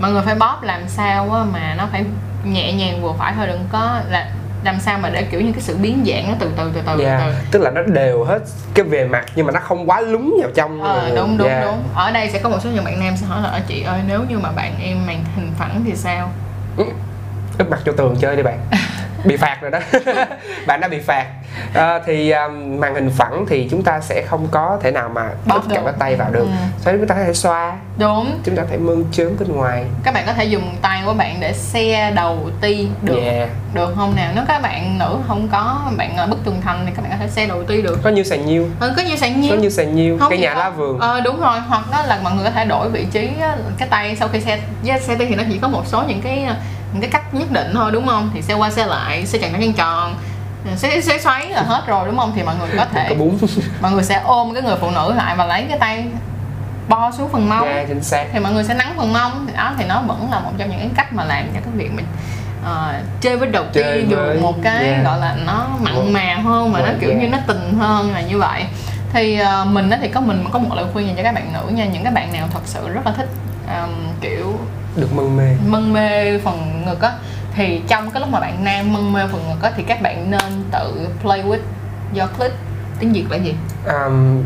Mọi 0.00 0.12
người 0.12 0.22
phải 0.22 0.34
bóp 0.34 0.62
làm 0.62 0.88
sao 0.88 1.32
á 1.32 1.44
mà 1.52 1.74
nó 1.78 1.86
phải 1.92 2.04
nhẹ 2.44 2.72
nhàng 2.72 3.02
vừa 3.02 3.12
phải 3.18 3.32
thôi 3.36 3.46
đừng 3.46 3.64
có 3.72 4.00
là 4.08 4.28
làm 4.64 4.80
sao 4.80 4.98
mà 4.98 5.10
để 5.10 5.22
kiểu 5.22 5.40
như 5.40 5.52
cái 5.52 5.60
sự 5.60 5.76
biến 5.76 6.04
dạng 6.06 6.28
nó 6.28 6.34
từ 6.40 6.50
từ 6.56 6.70
từ 6.74 6.80
từ 6.86 7.04
Yeah, 7.04 7.20
từ. 7.26 7.32
Tức 7.50 7.62
là 7.62 7.70
nó 7.70 7.82
đều 7.82 8.24
hết 8.24 8.38
cái 8.74 8.84
bề 8.84 9.04
mặt 9.04 9.24
nhưng 9.34 9.46
mà 9.46 9.52
nó 9.52 9.60
không 9.60 9.90
quá 9.90 10.00
lúng 10.00 10.36
vào 10.42 10.50
trong 10.54 10.82
Ờ, 10.82 11.12
đúng 11.16 11.38
đúng 11.38 11.48
Yeah. 11.48 11.64
đúng. 11.64 11.82
Ở 11.94 12.10
đây 12.10 12.30
sẽ 12.32 12.38
có 12.38 12.48
một 12.48 12.58
số 12.64 12.70
những 12.70 12.84
bạn 12.84 13.00
nam 13.00 13.16
sẽ 13.16 13.26
hỏi 13.26 13.42
là 13.42 13.48
"Ờ, 13.48 13.60
chị 13.68 13.82
ơi 13.82 14.00
nếu 14.08 14.20
như 14.28 14.38
mà 14.38 14.50
bạn 14.52 14.72
em 14.82 15.06
màn 15.06 15.24
hình 15.36 15.50
phẳng 15.58 15.82
thì 15.86 15.94
sao? 15.96 16.30
Úp 17.58 17.70
mặt 17.70 17.80
cho 17.84 17.92
tường 17.92 18.16
chơi 18.20 18.36
đi 18.36 18.42
bạn 18.42 18.58
bị 19.24 19.36
phạt 19.36 19.58
rồi 19.60 19.70
đó. 19.70 19.78
Bạn 20.66 20.80
đã 20.80 20.88
bị 20.88 21.00
phạt. 21.00 21.26
Ờ, 21.74 22.00
thì 22.06 22.30
um, 22.30 22.80
màn 22.80 22.94
hình 22.94 23.10
phẳng 23.10 23.46
thì 23.48 23.68
chúng 23.70 23.82
ta 23.82 24.00
sẽ 24.00 24.22
không 24.28 24.48
có 24.50 24.78
thể 24.82 24.90
nào 24.90 25.08
mà 25.08 25.30
Bóp 25.46 25.62
cả 25.70 25.80
cái 25.84 25.92
tay 25.98 26.16
vào 26.16 26.30
được. 26.30 26.46
Ừ.chúng 26.84 27.06
ta 27.06 27.14
có 27.14 27.24
thể 27.24 27.32
xoa. 27.32 27.76
Đúng. 27.98 28.40
Chúng 28.44 28.56
ta 28.56 28.62
có 28.62 28.68
thể 28.70 28.76
mơn 28.76 29.04
trớn 29.12 29.36
bên 29.38 29.56
ngoài. 29.56 29.84
Các 30.04 30.14
bạn 30.14 30.24
có 30.26 30.32
thể 30.32 30.44
dùng 30.44 30.76
tay 30.82 31.02
của 31.04 31.14
bạn 31.14 31.36
để 31.40 31.52
xe 31.52 32.12
đầu 32.14 32.50
ti 32.60 32.88
được. 33.02 33.20
Yeah. 33.22 33.48
được 33.74 33.94
không 33.96 34.16
nào? 34.16 34.32
Nếu 34.34 34.44
các 34.48 34.62
bạn 34.62 34.98
nữ 34.98 35.18
không 35.28 35.48
có 35.52 35.80
bạn 35.96 36.16
ở 36.16 36.26
bức 36.26 36.44
tường 36.44 36.60
thành 36.64 36.86
thì 36.86 36.92
các 36.96 37.02
bạn 37.02 37.10
có 37.10 37.16
thể 37.20 37.28
xe 37.28 37.46
đầu 37.46 37.62
ti 37.62 37.82
được. 37.82 37.98
Có 38.02 38.10
như 38.10 38.22
sàn 38.22 38.46
nhiêu? 38.46 38.68
Ừ, 38.80 38.92
có 38.96 39.02
như 39.02 39.16
sàn 39.16 39.32
có 39.32 39.38
nhiêu 39.38 39.56
như 39.56 39.68
sàn 39.70 39.96
nhiêu? 39.96 40.18
Không 40.18 40.30
cái 40.30 40.38
nhà 40.38 40.54
lá 40.54 40.70
vườn. 40.70 40.98
Ờ 40.98 41.20
đúng 41.20 41.40
rồi. 41.40 41.60
Hoặc 41.60 41.84
đó 41.92 42.02
là 42.06 42.18
mọi 42.22 42.34
người 42.34 42.44
có 42.44 42.50
thể 42.50 42.64
đổi 42.64 42.88
vị 42.90 43.06
trí 43.12 43.28
á, 43.40 43.56
cái 43.78 43.88
tay 43.88 44.16
sau 44.16 44.28
khi 44.28 44.40
xe 44.40 44.58
xe 45.00 45.14
ti 45.14 45.26
thì 45.26 45.34
nó 45.34 45.42
chỉ 45.50 45.58
có 45.58 45.68
một 45.68 45.86
số 45.86 46.02
những 46.08 46.20
cái 46.22 46.46
những 46.92 47.00
cái 47.00 47.10
cách 47.10 47.34
nhất 47.34 47.50
định 47.52 47.70
thôi 47.74 47.90
đúng 47.92 48.06
không? 48.06 48.30
Thì 48.34 48.42
xe 48.42 48.54
qua 48.54 48.70
xe 48.70 48.86
lại 48.86 49.26
xe 49.26 49.38
tròn 49.38 49.52
tròn 49.60 49.72
tròn. 49.72 50.14
Xe, 50.76 51.00
xe 51.00 51.18
xoáy 51.18 51.48
là 51.48 51.62
hết 51.62 51.82
rồi 51.86 52.06
đúng 52.06 52.18
không? 52.18 52.32
Thì 52.36 52.42
mọi 52.42 52.54
người 52.56 52.68
có 52.76 52.84
thể 52.84 53.16
mọi 53.80 53.92
người 53.92 54.02
sẽ 54.04 54.20
ôm 54.24 54.54
cái 54.54 54.62
người 54.62 54.76
phụ 54.80 54.90
nữ 54.90 55.12
lại 55.16 55.36
và 55.36 55.44
lấy 55.44 55.66
cái 55.68 55.78
tay 55.78 56.06
bo 56.88 57.10
xuống 57.18 57.28
phần 57.32 57.48
mông. 57.48 57.68
Yeah, 57.68 57.88
chính 57.88 58.02
xác. 58.02 58.24
Thì 58.32 58.38
mọi 58.38 58.52
người 58.52 58.64
sẽ 58.64 58.74
nắng 58.74 58.94
phần 58.96 59.12
mông. 59.12 59.46
Thì 59.46 59.52
đó 59.56 59.72
thì 59.78 59.84
nó 59.84 60.02
vẫn 60.06 60.28
là 60.30 60.40
một 60.40 60.50
trong 60.58 60.70
những 60.70 60.78
cái 60.78 60.90
cách 60.96 61.12
mà 61.12 61.24
làm 61.24 61.44
cho 61.54 61.60
cái 61.64 61.72
việc 61.74 61.92
mình 61.94 62.04
ờ, 62.64 62.94
chơi 63.20 63.36
với 63.36 63.48
đầu 63.48 63.64
tiên 63.72 64.10
được 64.10 64.38
một 64.42 64.54
cái 64.62 64.84
yeah. 64.84 65.04
gọi 65.04 65.18
là 65.20 65.36
nó 65.46 65.66
Một- 65.70 65.78
mặn 65.80 66.12
mà 66.12 66.36
hơn 66.44 66.72
mà 66.72 66.80
nó 66.80 66.86
một- 66.86 66.92
kiểu 67.00 67.10
yeah. 67.10 67.22
như 67.22 67.28
nó 67.28 67.38
tình 67.46 67.74
hơn 67.78 68.12
là 68.12 68.20
như 68.20 68.38
vậy. 68.38 68.64
Thì 69.12 69.38
ờ, 69.38 69.64
mình 69.64 69.90
á 69.90 69.98
thì 70.00 70.08
có 70.08 70.20
mình 70.20 70.44
có 70.52 70.58
một 70.58 70.74
lời 70.76 70.84
khuyên 70.92 71.06
dành 71.06 71.16
cho 71.16 71.22
các 71.22 71.34
bạn 71.34 71.52
nữ 71.52 71.68
nha. 71.76 71.84
Những 71.84 72.04
các 72.04 72.12
bạn 72.14 72.32
nào 72.32 72.48
thật 72.52 72.60
sự 72.64 72.88
rất 72.88 73.06
là 73.06 73.12
thích 73.12 73.28
ờm, 73.68 73.90
kiểu 74.20 74.58
được 74.96 75.12
mân 75.14 75.36
mê. 75.36 75.54
Mân 75.66 75.92
mê 75.92 76.38
phần 76.38 76.82
ngực 76.86 77.00
á. 77.02 77.12
Thì 77.54 77.80
trong 77.88 78.10
cái 78.10 78.20
lúc 78.20 78.28
mà 78.30 78.40
bạn 78.40 78.64
nam 78.64 78.92
mân 78.92 79.12
mê 79.12 79.20
phần 79.32 79.42
ngực 79.48 79.62
á 79.62 79.70
thì 79.76 79.82
các 79.82 80.02
bạn 80.02 80.30
nên 80.30 80.64
tự 80.72 81.08
play 81.22 81.42
with 81.42 81.58
your 82.18 82.30
clit 82.38 82.52
tiếng 83.00 83.12
việt 83.12 83.24
là 83.30 83.36
gì? 83.36 83.54
Um, 83.86 84.42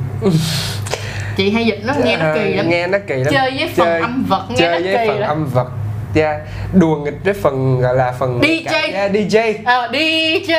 chị 1.37 1.51
hay 1.51 1.67
dịch 1.67 1.81
nó 1.85 1.95
nghe 2.05 2.17
nó 2.17 2.35
kỳ 2.35 2.55
lắm. 2.55 2.69
nghe 2.69 2.87
nó 2.87 2.99
kỳ 3.07 3.15
lắm. 3.15 3.33
Chơi 3.35 3.51
với 3.59 3.69
phần 3.77 4.01
âm 4.03 4.25
vật 4.29 4.47
nghe 4.51 4.57
chơi 4.59 4.81
nó 4.81 4.85
với 4.85 4.97
kỳ 4.97 5.09
phần 5.09 5.21
lắm. 5.21 5.29
âm 5.29 5.47
vật. 5.47 5.69
Yeah. 6.15 6.41
đùa 6.73 6.97
nghịch 6.97 7.25
với 7.25 7.35
phần 7.35 7.81
gọi 7.81 7.95
là 7.95 8.13
phần 8.19 8.41
DJ. 8.41 8.93
yeah, 8.93 9.13
DJ 9.13 9.55
Ờ, 9.65 9.89
DJ 9.93 10.53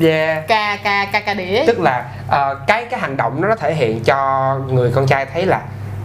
yeah. 0.00 0.48
Ca 0.48 0.78
ca 0.84 1.06
ca 1.12 1.20
ca 1.20 1.34
đĩa. 1.34 1.64
Tức 1.66 1.80
là 1.80 2.04
ờ, 2.28 2.58
cái 2.66 2.84
cái 2.90 3.00
hành 3.00 3.16
động 3.16 3.40
nó 3.40 3.54
thể 3.60 3.74
hiện 3.74 4.00
cho 4.04 4.54
người 4.68 4.90
con 4.94 5.06
trai 5.06 5.26
thấy 5.26 5.46
là 5.46 5.60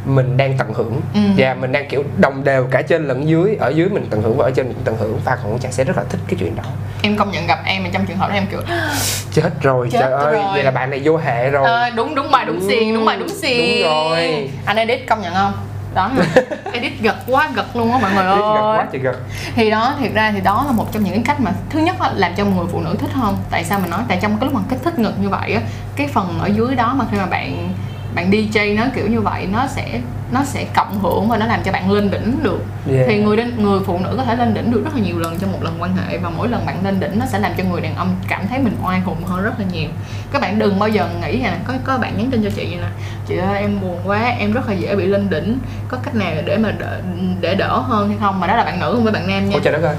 mình 0.06 0.38
đang 0.38 0.58
tận 0.58 0.74
hưởng. 0.74 1.02
Ừ. 1.14 1.20
và 1.38 1.54
mình 1.54 1.72
đang 1.72 1.88
kiểu 1.90 2.04
đồng 2.18 2.44
đều 2.44 2.64
cả 2.72 2.82
trên 2.82 3.08
lẫn 3.08 3.28
dưới 3.28 3.56
ở 3.60 3.70
dưới 3.70 3.90
mình 3.90 4.06
tận 4.10 4.22
hưởng 4.22 4.38
và 4.38 4.46
ở 4.46 4.52
trên 4.56 4.68
mình 4.68 4.78
tận 4.86 4.96
hưởng. 5.00 5.20
Và 5.26 5.36
con 5.44 5.60
trai 5.60 5.72
sẽ 5.72 5.84
rất 5.84 5.98
là 5.98 6.04
thích 6.10 6.20
cái 6.28 6.36
chuyện 6.40 6.56
đó. 6.56 6.64
Em 7.02 7.18
công 7.18 7.32
nhận 7.32 7.48
gặp 7.48 7.60
em 7.66 7.84
mà 7.84 7.90
trong 7.94 8.06
trường 8.06 8.18
hợp 8.18 8.28
đó 8.30 8.34
em 8.36 8.46
kiểu 8.52 8.62
chết 9.34 9.50
rồi 9.62 9.90
Chết 9.92 10.00
trời 10.02 10.12
ơi 10.12 10.34
rồi. 10.34 10.44
vậy 10.54 10.64
là 10.64 10.72
bạn 10.72 10.90
này 10.90 11.02
vô 11.04 11.18
hệ 11.18 11.50
rồi. 11.50 11.66
Ờ, 11.68 11.90
đúng 11.90 12.16
đúng 12.16 12.32
bài 12.32 12.46
đúng 12.46 12.60
Ừ, 12.60 12.68
xiên 12.70 12.94
đúng 12.94 13.06
bài 13.06 13.18
đúng 13.20 13.30
xiên. 13.30 13.82
đúng 13.84 13.92
rồi. 13.92 14.50
anh 14.66 14.78
edit 14.78 15.08
công 15.08 15.22
nhận 15.22 15.34
không? 15.34 15.54
Đó. 15.96 16.12
Edit 16.74 16.92
gật 17.02 17.16
quá 17.28 17.50
gật 17.56 17.76
luôn 17.76 17.92
á 17.92 17.98
mọi 18.02 18.12
người 18.14 18.24
Biết 18.36 18.42
gật 18.42 18.62
ơi. 18.62 18.78
quá 18.78 18.88
trời 18.92 19.02
gật. 19.02 19.16
Thì 19.56 19.70
đó 19.70 19.94
thiệt 20.00 20.12
ra 20.14 20.32
thì 20.32 20.42
đó 20.42 20.64
là 20.68 20.72
một 20.72 20.88
trong 20.92 21.04
những 21.04 21.14
cái 21.14 21.24
cách 21.26 21.40
mà 21.40 21.52
thứ 21.70 21.80
nhất 21.80 21.96
á, 22.00 22.12
làm 22.16 22.32
cho 22.38 22.46
người 22.46 22.66
phụ 22.72 22.80
nữ 22.82 22.96
thích 23.00 23.10
hơn 23.14 23.38
tại 23.52 23.64
sao 23.64 23.80
mình 23.80 23.90
nói? 23.90 24.02
Tại 24.08 24.20
trong 24.22 24.38
cái 24.40 24.46
lúc 24.50 24.54
mà 24.54 24.62
kích 24.70 24.80
thích 24.84 25.00
ngực 25.00 25.14
như 25.22 25.30
vậy 25.30 25.54
á 25.54 25.62
cái 25.96 26.08
phần 26.08 26.40
ở 26.42 26.48
dưới 26.48 26.76
đó 26.76 26.94
mà 26.98 27.06
khi 27.12 27.18
mà 27.18 27.26
bạn 27.26 27.70
bạn 28.16 28.32
DJ 28.32 28.76
nó 28.76 28.84
kiểu 28.96 29.08
như 29.08 29.22
vậy 29.22 29.48
nó 29.52 29.68
sẽ 29.68 30.00
nó 30.32 30.44
sẽ 30.44 30.66
cộng 30.76 31.00
hưởng 31.00 31.30
và 31.30 31.38
nó 31.38 31.46
làm 31.46 31.60
cho 31.64 31.72
bạn 31.72 31.92
lên 31.92 32.12
đỉnh 32.12 32.44
được. 32.44 32.60
Yeah. 32.92 33.06
thì 33.08 33.24
người 33.24 33.38
đến 33.38 33.64
người 33.64 33.80
phụ 33.86 34.00
nữ 34.00 34.14
có 34.18 34.24
thể 34.24 34.36
lên 34.36 34.54
đỉnh 34.54 34.72
được 34.72 34.82
rất 34.86 34.96
là 34.96 35.02
nhiều 35.02 35.20
lần 35.20 35.40
trong 35.40 35.52
một 35.52 35.64
lần 35.64 35.76
quan 35.80 35.96
hệ 35.96 36.18
và 36.18 36.30
mỗi 36.30 36.48
lần 36.48 36.66
bạn 36.66 36.78
lên 36.84 37.00
đỉnh 37.00 37.20
nó 37.20 37.26
sẽ 37.26 37.40
làm 37.40 37.52
cho 37.58 37.64
người 37.64 37.82
đàn 37.82 37.96
ông 37.96 38.16
cảm 38.28 38.48
thấy 38.50 38.60
mình 38.60 38.76
oai 38.84 39.00
hùng 39.00 39.24
hơn 39.26 39.44
rất 39.44 39.60
là 39.60 39.66
nhiều. 39.74 39.90
Các 40.32 40.42
bạn 40.42 40.60
đừng 40.60 40.80
bao 40.80 40.90
giờ 40.90 41.08
nghĩ 41.22 41.42
là 41.42 41.58
có 41.68 41.74
có 41.84 41.98
bạn 41.98 42.18
nhắn 42.18 42.32
tin 42.32 42.44
cho 42.44 42.50
chị 42.50 42.66
vậy 42.66 42.78
nè 42.82 42.88
chị 43.28 43.38
ơi 43.38 43.60
em 43.60 43.82
buồn 43.82 44.00
quá 44.06 44.24
em 44.40 44.54
rất 44.54 44.70
là 44.70 44.74
dễ 44.74 44.96
bị 44.96 45.06
lên 45.06 45.30
đỉnh 45.30 45.58
có 45.88 45.98
cách 46.04 46.16
nào 46.16 46.32
để 46.46 46.58
mà 46.58 46.72
đỡ, 46.72 47.00
để 47.42 47.56
đỡ 47.56 47.78
hơn 47.78 48.10
hay 48.10 48.18
không? 48.20 48.40
Mà 48.40 48.48
đó 48.48 48.56
là 48.56 48.64
bạn 48.64 48.80
nữ 48.80 48.92
không 48.96 49.04
phải 49.04 49.14
bạn 49.14 49.28
nam 49.28 49.50
nha. 49.50 49.54
Ôi 49.54 49.62
trời 49.64 49.74
đất 49.74 49.84
ơi. 49.84 49.96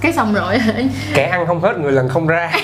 Cái 0.00 0.12
xong 0.12 0.34
rồi. 0.34 0.58
Kẻ 1.14 1.24
ăn 1.24 1.46
không 1.46 1.60
hết 1.60 1.78
người 1.78 1.92
lần 1.92 2.08
không 2.08 2.26
ra 2.26 2.52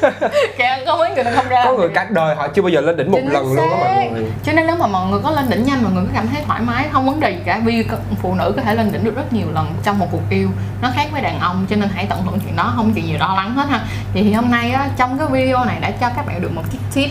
kẻ 0.58 0.82
có 0.86 0.96
mấy 0.96 1.10
người 1.14 1.24
đàn 1.24 1.34
không 1.34 1.48
ra 1.48 1.64
có 1.64 1.72
người 1.72 1.88
cả 1.88 2.06
đời 2.10 2.36
họ 2.36 2.48
chưa 2.48 2.62
bao 2.62 2.68
giờ 2.68 2.80
lên 2.80 2.96
đỉnh 2.96 3.10
một 3.10 3.18
Chính 3.22 3.32
lần 3.32 3.52
luôn 3.52 3.70
á 3.70 3.76
mọi 3.80 4.10
người. 4.10 4.30
Cho 4.44 4.52
nên 4.52 4.66
nếu 4.66 4.76
mà 4.76 4.86
mọi 4.86 5.10
người 5.10 5.20
có 5.24 5.30
lên 5.30 5.44
đỉnh 5.50 5.64
nhanh 5.64 5.82
mọi 5.82 5.92
người 5.92 6.04
có 6.04 6.10
cảm 6.14 6.28
thấy 6.28 6.42
thoải 6.46 6.60
mái 6.60 6.86
không 6.92 7.06
vấn 7.06 7.20
đề 7.20 7.30
gì 7.30 7.40
cả. 7.44 7.60
Vì 7.64 7.84
phụ 8.22 8.34
nữ 8.34 8.52
có 8.56 8.62
thể 8.62 8.74
lên 8.74 8.92
đỉnh 8.92 9.04
được 9.04 9.16
rất 9.16 9.32
nhiều 9.32 9.46
lần 9.54 9.74
trong 9.84 9.98
một 9.98 10.06
cuộc 10.12 10.22
yêu. 10.30 10.48
Nó 10.82 10.90
khác 10.94 11.08
với 11.12 11.22
đàn 11.22 11.40
ông 11.40 11.66
cho 11.70 11.76
nên 11.76 11.88
hãy 11.94 12.06
tận 12.10 12.22
hưởng 12.22 12.38
chuyện 12.40 12.56
đó 12.56 12.72
không 12.76 12.92
chuyện 12.94 13.06
gì 13.06 13.16
lo 13.18 13.34
lắng 13.36 13.54
hết 13.54 13.66
ha. 13.68 13.80
Thì, 14.14 14.22
thì 14.22 14.32
hôm 14.32 14.50
nay 14.50 14.70
á, 14.70 14.88
trong 14.96 15.18
cái 15.18 15.28
video 15.30 15.64
này 15.64 15.80
đã 15.80 15.90
cho 15.90 16.10
các 16.16 16.26
bạn 16.26 16.42
được 16.42 16.50
một 16.54 16.62
chiếc 16.70 16.78
tip 16.94 17.10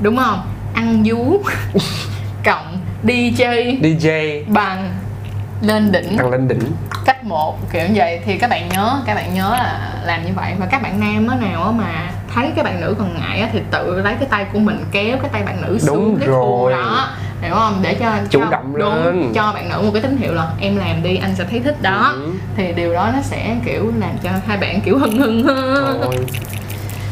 đúng 0.00 0.16
không? 0.16 0.42
Ăn 0.74 1.02
vú 1.06 1.42
cộng 2.44 2.78
DJ 3.04 3.80
DJ 3.80 4.42
bằng 4.52 4.94
lên 5.60 5.92
đỉnh. 5.92 6.16
Thằng 6.16 6.30
lên 6.30 6.48
đỉnh 6.48 6.60
cách 7.06 7.24
một 7.24 7.72
kiểu 7.72 7.82
như 7.88 7.94
vậy. 7.94 8.20
Thì 8.24 8.38
các 8.38 8.50
bạn 8.50 8.68
nhớ 8.68 9.00
các 9.06 9.14
bạn 9.14 9.34
nhớ 9.34 9.50
là 9.50 9.90
làm 10.04 10.24
như 10.24 10.30
vậy. 10.34 10.54
Và 10.58 10.66
các 10.66 10.82
bạn 10.82 11.00
nam 11.00 11.26
á 11.28 11.48
nào 11.48 11.64
á 11.64 11.70
mà 11.70 12.10
thấy 12.34 12.50
các 12.56 12.64
bạn 12.64 12.80
nữ 12.80 12.94
còn 12.98 13.14
ngại 13.20 13.40
á 13.40 13.48
thì 13.52 13.60
tự 13.70 14.00
lấy 14.04 14.14
cái 14.14 14.28
tay 14.30 14.46
của 14.52 14.58
mình 14.58 14.84
kéo 14.92 15.16
cái 15.22 15.30
tay 15.32 15.42
bạn 15.42 15.62
nữ 15.62 15.78
xuống 15.78 15.96
Đúng 15.96 16.16
cái 16.20 16.28
khu 16.28 16.68
rồi. 16.68 16.72
đó 16.72 17.08
hiểu 17.42 17.54
không? 17.54 17.78
Để 17.82 17.94
cho 17.94 18.12
Chủ 18.30 18.40
cho, 18.40 18.50
động 18.50 18.76
lên. 18.76 19.32
cho 19.34 19.52
bạn 19.54 19.68
nữ 19.68 19.82
một 19.82 19.90
cái 19.92 20.02
tín 20.02 20.16
hiệu 20.16 20.34
là 20.34 20.48
em 20.60 20.76
làm 20.76 21.02
đi 21.02 21.16
anh 21.16 21.34
sẽ 21.34 21.44
thấy 21.50 21.60
thích 21.60 21.82
đó. 21.82 22.12
Ừ. 22.14 22.30
thì 22.56 22.72
điều 22.72 22.92
đó 22.94 23.10
nó 23.14 23.20
sẽ 23.22 23.56
kiểu 23.64 23.92
làm 24.00 24.10
cho 24.22 24.30
hai 24.46 24.56
bạn 24.56 24.80
kiểu 24.80 24.98
hưng 24.98 25.18
hưng 25.18 25.46
Rồi, 26.00 26.16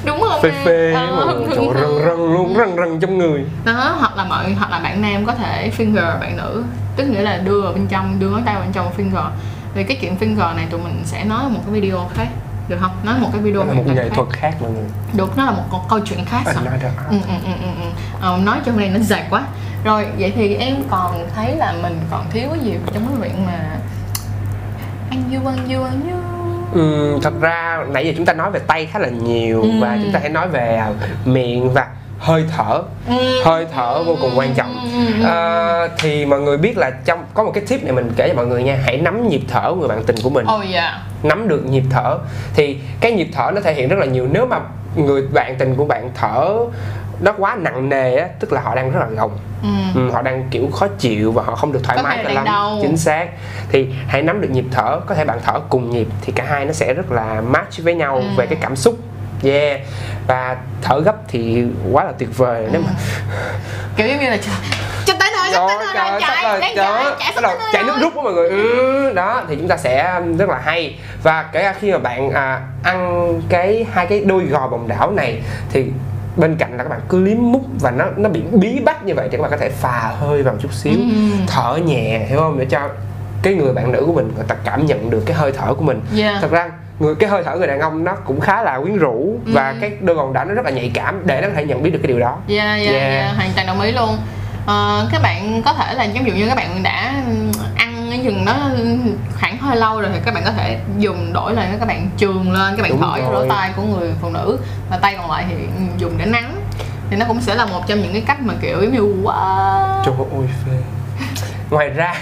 đúng 0.05 0.21
không 0.21 0.43
phê 0.43 0.51
em? 0.51 0.65
phê 0.65 0.93
Ờ, 0.93 1.07
mà 1.17 1.33
hưng 1.33 1.47
hưng 1.51 1.75
rần 1.75 2.07
rần 2.07 2.17
luôn 2.33 2.55
rần 2.57 2.77
rần 2.77 3.01
trong 3.01 3.19
người. 3.19 3.45
Đó 3.65 3.97
hoặc 3.99 4.17
là 4.17 4.25
mọi 4.25 4.53
hoặc 4.53 4.71
là 4.71 4.79
bạn 4.79 5.03
nam 5.03 5.25
có 5.25 5.35
thể 5.35 5.71
finger 5.79 6.21
bạn 6.21 6.37
nữ. 6.37 6.65
Tức 6.97 7.05
nghĩa 7.05 7.23
là 7.23 7.37
đưa 7.37 7.61
vào 7.61 7.73
bên 7.73 7.87
trong 7.87 8.19
đưa 8.21 8.29
ngón 8.29 8.43
tay 8.43 8.55
vào 8.55 8.65
bên 8.65 8.73
trong 8.73 8.91
finger 8.99 9.29
thì 9.75 9.85
cái 9.85 9.97
chuyện 10.00 10.16
finger 10.21 10.57
này 10.57 10.66
tụi 10.71 10.81
mình 10.81 11.02
sẽ 11.04 11.25
nói 11.25 11.50
một 11.50 11.61
cái 11.66 11.81
video 11.81 12.09
khác 12.14 12.28
được 12.69 12.76
không 12.81 12.90
nói 13.04 13.14
một 13.21 13.28
cái 13.33 13.40
video 13.40 13.64
một 13.64 13.83
về 13.87 13.95
nghệ 13.95 14.02
khác. 14.09 14.14
thuật 14.14 14.28
khác 14.33 14.54
mọi 14.61 14.71
người 14.71 14.85
được 15.16 15.37
nó 15.38 15.45
là 15.45 15.50
một 15.50 15.62
câu, 15.90 16.00
chuyện 16.00 16.25
khác 16.25 16.43
rồi 16.45 16.54
nói 16.64 16.78
ừ, 17.11 17.16
ừ, 17.28 17.35
ừ, 17.45 17.52
ừ, 17.62 17.69
ừ. 17.83 17.88
Ờ, 18.21 18.38
nói 18.45 18.59
hôm 18.66 18.76
nay 18.76 18.88
nó 18.88 18.99
dài 19.00 19.25
quá 19.31 19.43
rồi 19.85 20.07
vậy 20.19 20.33
thì 20.37 20.54
em 20.54 20.75
còn 20.90 21.28
thấy 21.35 21.57
là 21.57 21.75
mình 21.83 21.99
còn 22.11 22.26
thiếu 22.31 22.49
cái 22.50 22.59
gì 22.64 22.75
trong 22.95 23.07
cái 23.07 23.16
chuyện 23.31 23.47
mà 23.47 23.78
ăn 25.11 25.25
du 25.33 25.49
ăn 25.49 25.59
du 25.73 25.83
ăn 25.83 26.00
du 26.11 26.16
Ừm, 26.81 27.21
thật 27.23 27.40
ra 27.40 27.85
nãy 27.88 28.07
giờ 28.07 28.12
chúng 28.16 28.26
ta 28.26 28.33
nói 28.33 28.50
về 28.50 28.61
tay 28.66 28.87
khá 28.87 28.99
là 28.99 29.09
nhiều 29.09 29.62
Ừ. 29.62 29.69
và 29.81 29.99
chúng 30.02 30.12
ta 30.12 30.19
hãy 30.21 30.28
nói 30.28 30.49
về 30.49 30.76
à, 30.76 30.90
miệng 31.25 31.73
và 31.73 31.87
hơi 32.25 32.45
thở. 32.57 32.83
Ừ. 33.09 33.43
hơi 33.45 33.66
thở 33.75 34.02
vô 34.02 34.16
cùng 34.21 34.31
quan 34.37 34.54
trọng. 34.54 34.76
Ừ, 35.21 35.25
à, 35.28 35.88
thì 35.99 36.26
mọi 36.26 36.40
người 36.40 36.57
biết 36.57 36.76
là 36.78 36.90
trong 37.04 37.25
có 37.35 37.45
một 37.45 37.50
cái 37.54 37.64
tip 37.69 37.85
này 37.85 37.93
mình 37.93 38.12
kể 38.16 38.28
cho 38.28 38.35
mọi 38.35 38.47
người 38.47 38.62
nha. 38.62 38.78
Hãy 38.85 38.97
nắm 38.97 39.28
nhịp 39.28 39.43
thở 39.49 39.71
của 39.71 39.76
người 39.76 39.88
bạn 39.88 40.02
tình 40.07 40.16
của 40.23 40.31
mình. 40.31 40.47
Oh 40.57 40.73
yeah 40.73 40.95
nắm 41.23 41.49
được 41.49 41.64
nhịp 41.66 41.83
thở. 41.90 42.19
Thì 42.54 42.78
cái 43.00 43.12
nhịp 43.12 43.28
thở 43.33 43.50
nó 43.54 43.61
thể 43.61 43.75
hiện 43.75 43.88
rất 43.88 43.97
là 43.99 44.07
nhiều. 44.07 44.28
Nếu 44.33 44.47
mà 44.47 44.61
người 44.97 45.23
bạn 45.33 45.54
tình 45.59 45.75
của 45.76 45.85
bạn 45.85 46.11
thở 46.14 46.54
nó 47.21 47.33
quá 47.38 47.57
nặng 47.61 47.88
nề 47.88 48.16
á 48.16 48.28
tức 48.40 48.52
là 48.52 48.61
họ 48.61 48.75
đang 48.75 48.90
rất 48.93 49.00
là 49.00 49.07
gồng. 49.07 49.38
Ừ. 49.62 49.69
ừ, 49.95 50.11
họ 50.11 50.23
đang 50.23 50.49
kiểu 50.50 50.69
khó 50.73 50.87
chịu 50.99 51.33
và 51.33 51.43
họ 51.43 51.54
không 51.57 51.73
được 51.73 51.81
thoải 51.83 51.97
Có 51.99 52.02
mái 52.02 52.21
cho 52.25 52.31
lắm. 52.31 52.45
đau. 52.45 52.78
chính 52.83 52.97
xác. 52.97 53.28
Thì 53.69 53.87
hãy 54.07 54.23
nắm 54.23 54.40
được 54.40 54.49
nhịp 54.50 54.64
thở. 54.71 55.00
Có 55.07 55.14
thể 55.14 55.25
bạn 55.25 55.38
thở 55.45 55.61
cùng 55.69 55.90
nhịp 55.90 56.07
thì 56.21 56.33
cả 56.37 56.45
hai 56.49 56.64
nó 56.64 56.73
sẽ 56.73 56.95
rất 56.95 57.12
là 57.12 57.40
match 57.40 57.78
với 57.85 57.95
nhau 57.95 58.14
Ừ. 58.16 58.23
về 58.37 58.47
cái 58.47 58.59
cảm 58.61 58.76
xúc 58.76 58.95
yeah. 59.45 59.81
Và 60.27 60.57
thở 60.83 61.01
gấp 61.01 61.17
thì 61.29 61.65
quá 61.93 62.05
là 62.05 62.13
tuyệt 62.19 62.29
vời. 62.37 62.67
Nếu 62.73 62.81
mà 62.81 62.91
kiểu 63.97 64.09
giống 64.09 64.21
như 64.21 64.31
là 64.31 64.39
cho 65.07 65.15
tới 65.19 65.31
nơi 65.33 65.53
sắp 65.53 65.67
tới 65.69 65.77
nơi 65.95 65.95
rồi 65.95 66.21
sắp 66.21 66.35
chạy 66.35 66.43
rồi, 66.43 66.61
đang 66.61 66.77
đó, 66.77 67.05
chạy 67.05 67.15
chạy 67.19 67.33
sắp 67.35 67.41
tới 67.43 67.57
chạy 67.73 67.85
nước 67.85 67.97
rút 68.01 68.15
đó 68.17 68.23
mọi 68.23 68.33
người. 68.33 68.49
Ừ, 68.49 69.13
đó 69.13 69.43
thì 69.49 69.57
chúng 69.57 69.69
ta 69.69 69.77
sẽ 69.77 70.21
rất 70.39 70.49
là 70.49 70.59
hay. 70.65 70.99
Và 71.23 71.43
kể 71.53 71.63
cả 71.63 71.75
khi 71.81 71.93
mà 71.93 71.99
bạn 71.99 72.31
à, 72.31 72.61
ăn 72.83 73.41
cái 73.49 73.87
hai 73.93 74.07
cái 74.07 74.21
đôi 74.21 74.45
gò 74.45 74.69
bồng 74.69 74.89
đảo 74.89 75.11
này 75.11 75.43
thì 75.73 75.85
bên 76.37 76.57
cạnh 76.57 76.77
là 76.77 76.83
các 76.83 76.89
bạn 76.89 77.01
cứ 77.09 77.21
liếm 77.25 77.37
mút 77.41 77.63
và 77.81 77.91
nó 77.91 78.05
nó 78.17 78.29
bị 78.29 78.43
bí 78.53 78.81
bách 78.85 79.05
như 79.05 79.15
vậy 79.15 79.29
thì 79.31 79.37
các 79.37 79.43
bạn 79.43 79.51
có 79.51 79.57
thể 79.57 79.71
phà 79.71 80.13
hơi 80.21 80.43
vào 80.43 80.55
một 80.55 80.61
chút 80.63 80.73
xíu. 80.73 80.93
Ừ. 80.93 81.37
thở 81.47 81.79
nhẹ 81.87 82.27
hiểu 82.29 82.39
không? 82.39 82.59
Để 82.59 82.67
cho 82.71 82.89
cái 83.43 83.55
người 83.55 83.73
bạn 83.73 83.93
nữ 83.93 84.03
của 84.07 84.13
mình 84.13 84.33
người 84.37 84.45
ta 84.49 84.55
cảm 84.65 84.87
nhận 84.87 85.11
được 85.11 85.23
cái 85.27 85.37
hơi 85.37 85.53
thở 85.53 85.75
của 85.75 85.83
mình. 85.83 86.01
Yeah. 86.17 86.41
thật 86.41 86.51
ra 86.51 86.71
người 86.99 87.15
cái 87.15 87.29
hơi 87.31 87.43
thở 87.45 87.57
người 87.57 87.67
đàn 87.67 87.81
ông 87.81 88.05
nó 88.05 88.15
cũng 88.25 88.41
khá 88.41 88.63
là 88.63 88.79
quyến 88.81 88.97
rũ 88.97 89.39
và 89.47 89.69
Ừ. 89.71 89.77
cái 89.81 89.93
đôi 90.01 90.17
gòn 90.17 90.33
đảo 90.33 90.45
nó 90.45 90.55
rất 90.55 90.65
là 90.65 90.71
nhạy 90.71 90.91
cảm 90.95 91.23
để 91.25 91.41
nó 91.41 91.49
có 91.49 91.55
thể 91.55 91.65
nhận 91.65 91.83
biết 91.83 91.91
được 91.91 91.99
cái 92.03 92.09
điều 92.09 92.19
đó 92.21 92.39
Yeah, 92.49 92.67
yeah, 92.81 92.87
Yeah. 92.95 93.13
yeah, 93.13 93.37
hoàn 93.37 93.51
toàn 93.57 93.67
đồng 93.67 93.81
ý 93.81 93.93
luôn 93.93 94.19
Ờ, 94.67 95.09
các 95.13 95.23
bạn 95.23 95.63
có 95.65 95.73
thể 95.73 95.95
là 95.95 96.05
giống 96.05 96.27
dụ 96.27 96.33
như 96.35 96.49
các 96.49 96.55
bạn 96.57 96.83
đã 96.83 97.15
ăn 97.77 98.07
cái 98.11 98.21
rừng 98.25 98.45
đó 98.45 98.57
khoảng 99.41 99.59
hơi 99.59 99.77
lâu 99.77 100.01
rồi 100.01 100.11
thì 100.15 100.21
các 100.25 100.35
bạn 100.35 100.43
có 100.47 100.51
thể 100.53 100.79
dùng 100.99 101.33
đổi 101.33 101.55
lại 101.55 101.69
các 101.79 101.89
bạn 101.89 102.09
trường 102.17 102.53
lên 102.53 102.77
các 102.77 102.83
bạn 102.83 102.91
Đúng 102.91 103.01
thổi 103.01 103.21
vô 103.23 103.33
lỗ 103.33 103.39
rồi. 103.39 103.47
tai 103.51 103.71
của 103.77 103.83
người 103.83 104.11
phụ 104.21 104.31
nữ 104.31 104.59
và 104.91 104.97
tay 104.97 105.15
còn 105.19 105.31
lại 105.31 105.45
thì 105.49 105.55
dùng 105.99 106.13
để 106.19 106.25
nắng 106.27 106.55
thì 107.11 107.17
nó 107.17 107.25
cũng 107.29 107.41
sẽ 107.41 107.55
là 107.55 107.65
một 107.67 107.81
trong 107.87 108.01
những 108.03 108.13
cái 108.13 108.23
cách 108.27 108.41
mà 108.41 108.55
kiểu 108.63 108.83
giống 108.83 108.93
như 108.93 109.23
wow 109.23 110.03
Trời 110.05 110.15
ơi 110.19 110.49
phê 110.67 110.73
Ngoài 111.71 111.88
ra 111.90 112.14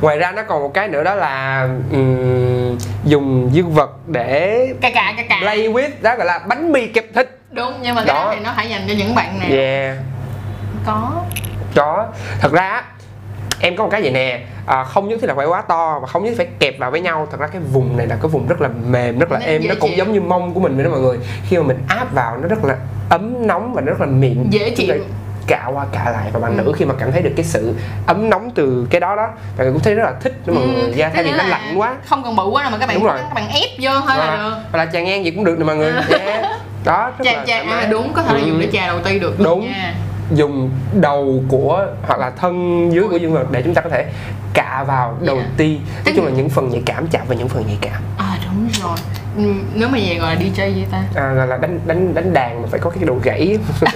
Ngoài 0.00 0.18
ra 0.18 0.32
nó 0.32 0.42
còn 0.42 0.62
một 0.62 0.74
cái 0.74 0.88
nữa 0.88 1.04
đó 1.04 1.14
là 1.14 1.68
ừm, 1.92 2.78
Dùng 3.04 3.48
dương 3.52 3.70
vật 3.74 3.90
để 4.06 4.66
cà 4.80 4.90
cà 4.94 5.14
cà 5.16 5.22
cà. 5.28 5.38
play 5.42 5.68
with 5.68 5.88
Đó 6.00 6.16
gọi 6.16 6.26
là 6.26 6.38
bánh 6.48 6.72
mì 6.72 6.86
kẹp 6.86 7.04
thịt. 7.14 7.28
Đúng 7.50 7.72
nhưng 7.82 7.94
mà 7.94 8.04
cái 8.06 8.14
đó. 8.14 8.24
Đó. 8.24 8.32
thì 8.34 8.40
nó 8.44 8.52
phải 8.56 8.68
dành 8.70 8.82
cho 8.88 8.94
những 8.98 9.14
bạn 9.14 9.38
nào. 9.38 9.48
Yeah. 9.50 9.96
Có. 10.86 11.22
Có. 11.74 12.06
Thật 12.40 12.52
ra 12.52 12.82
em 13.60 13.76
có 13.76 13.84
một 13.84 13.90
cái 13.92 14.02
vậy 14.02 14.10
nè 14.10 14.40
à, 14.66 14.84
không 14.84 15.08
nhất 15.08 15.18
thiết 15.20 15.26
là 15.26 15.34
phải 15.34 15.46
quá 15.46 15.62
to 15.62 15.98
và 16.02 16.06
không 16.06 16.24
nhất 16.24 16.30
thiết 16.30 16.36
phải 16.36 16.46
kẹp 16.58 16.78
vào 16.78 16.90
với 16.90 17.00
nhau. 17.00 17.28
Thật 17.30 17.40
ra 17.40 17.46
cái 17.46 17.60
vùng 17.72 17.96
này 17.96 18.06
là 18.06 18.16
cái 18.22 18.28
vùng 18.28 18.46
rất 18.48 18.60
là 18.60 18.68
mềm 18.68 19.18
rất 19.18 19.32
là 19.32 19.38
Nó 19.38 19.46
êm 19.46 19.62
nó 19.68 19.74
cũng 19.80 19.90
chịu. 19.90 19.98
giống 19.98 20.12
như 20.12 20.20
mông 20.20 20.54
của 20.54 20.60
mình 20.60 20.74
vậy 20.76 20.84
đó 20.84 20.90
mọi 20.90 21.00
người. 21.00 21.18
Khi 21.48 21.56
mà 21.56 21.62
mình 21.62 21.78
áp 21.88 22.12
vào 22.14 22.36
nó 22.36 22.48
rất 22.48 22.64
là 22.64 22.76
ấm 23.10 23.46
nóng 23.46 23.72
và 23.74 23.80
nó 23.80 23.86
rất 23.92 24.00
là 24.00 24.06
mịn. 24.06 24.50
Dễ 24.50 24.70
chịu. 24.70 24.94
Cạ 25.50 25.66
qua 25.74 25.86
cạ 25.92 26.10
lại 26.10 26.30
và 26.32 26.40
bạn 26.40 26.56
Ừ. 26.58 26.62
nữ 26.62 26.72
khi 26.76 26.84
mà 26.84 26.94
cảm 26.98 27.12
thấy 27.12 27.22
được 27.22 27.30
cái 27.36 27.44
sự 27.44 27.74
ấm 28.06 28.30
nóng 28.30 28.50
từ 28.54 28.86
cái 28.90 29.00
đó 29.00 29.16
đó 29.16 29.28
bạn 29.58 29.72
cũng 29.72 29.82
thấy 29.82 29.94
rất 29.94 30.02
là 30.04 30.12
thích 30.20 30.46
đó 30.46 30.54
mọi 30.54 30.66
người 30.66 30.92
da 30.94 31.08
thay 31.14 31.24
vì 31.24 31.30
nó 31.30 31.44
lạnh 31.44 31.74
quá 31.76 31.94
không 32.06 32.22
cần 32.24 32.36
bự 32.36 32.44
quá 32.44 32.62
đâu 32.62 32.72
mà 32.72 32.78
các 32.78 32.86
bạn 32.86 32.96
Đúng 32.96 33.06
rồi. 33.06 33.18
các 33.18 33.34
bạn 33.34 33.48
ép 33.48 33.70
vô 33.80 33.90
thôi 34.06 34.16
là 34.18 34.36
được 34.36 34.56
và 34.72 34.84
là 34.84 34.90
chà 34.92 35.00
ngang 35.00 35.24
gì 35.24 35.30
cũng 35.30 35.44
được 35.44 35.58
nè 35.58 35.64
mọi 35.64 35.76
người 35.76 35.92
yeah. 35.92 36.44
đó 36.84 37.12
rất 37.18 37.26
là 37.46 37.64
mái. 37.64 37.80
à, 37.84 37.86
đúng 37.90 38.12
có 38.12 38.22
thể 38.22 38.34
là 38.34 38.40
Ừ. 38.40 38.46
dùng 38.46 38.60
để 38.60 38.68
chà 38.72 38.86
đầu 38.86 38.98
ti 39.04 39.18
được 39.18 39.40
Đúng. 39.40 39.60
nha 39.72 39.94
dùng 40.34 40.70
đầu 41.00 41.42
của 41.48 41.86
hoặc 42.06 42.18
là 42.20 42.30
thân 42.30 42.88
dưới 42.92 43.08
của 43.08 43.16
dương 43.16 43.32
vật 43.32 43.46
để 43.50 43.62
chúng 43.62 43.74
ta 43.74 43.80
có 43.82 43.88
thể 43.90 44.04
cạ 44.54 44.84
vào 44.86 45.16
đầu 45.20 45.36
Yeah. 45.36 45.48
ti 45.56 45.78
nói 46.04 46.12
chung 46.16 46.24
là 46.26 46.30
những 46.32 46.48
phần 46.48 46.68
nhạy 46.70 46.82
cảm 46.86 47.06
chạm 47.06 47.22
vào 47.28 47.38
những 47.38 47.48
phần 47.48 47.64
nhạy 47.66 47.78
cảm 47.80 48.02
à 48.18 48.38
đúng 48.46 48.68
rồi 48.82 48.96
ừ, 49.36 49.42
nếu 49.74 49.88
mà 49.88 49.98
về 50.08 50.18
gọi 50.20 50.34
là 50.34 50.40
DJ 50.40 50.74
gì 50.74 50.86
ta 50.90 51.02
à, 51.14 51.22
là 51.46 51.56
đánh 51.56 51.80
đánh 51.86 52.14
đánh 52.14 52.32
đàn 52.32 52.62
mà 52.62 52.68
phải 52.70 52.80
có 52.80 52.90
cái 52.90 53.04
đồ 53.04 53.14
gãy 53.22 53.58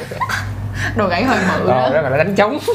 đồ 0.96 1.06
gãy 1.06 1.24
hơi 1.24 1.38
mự 1.38 1.66
ờ, 1.68 1.80
đó. 1.80 2.02
đó 2.02 2.08
là 2.08 2.16
đánh 2.16 2.34
trống. 2.34 2.58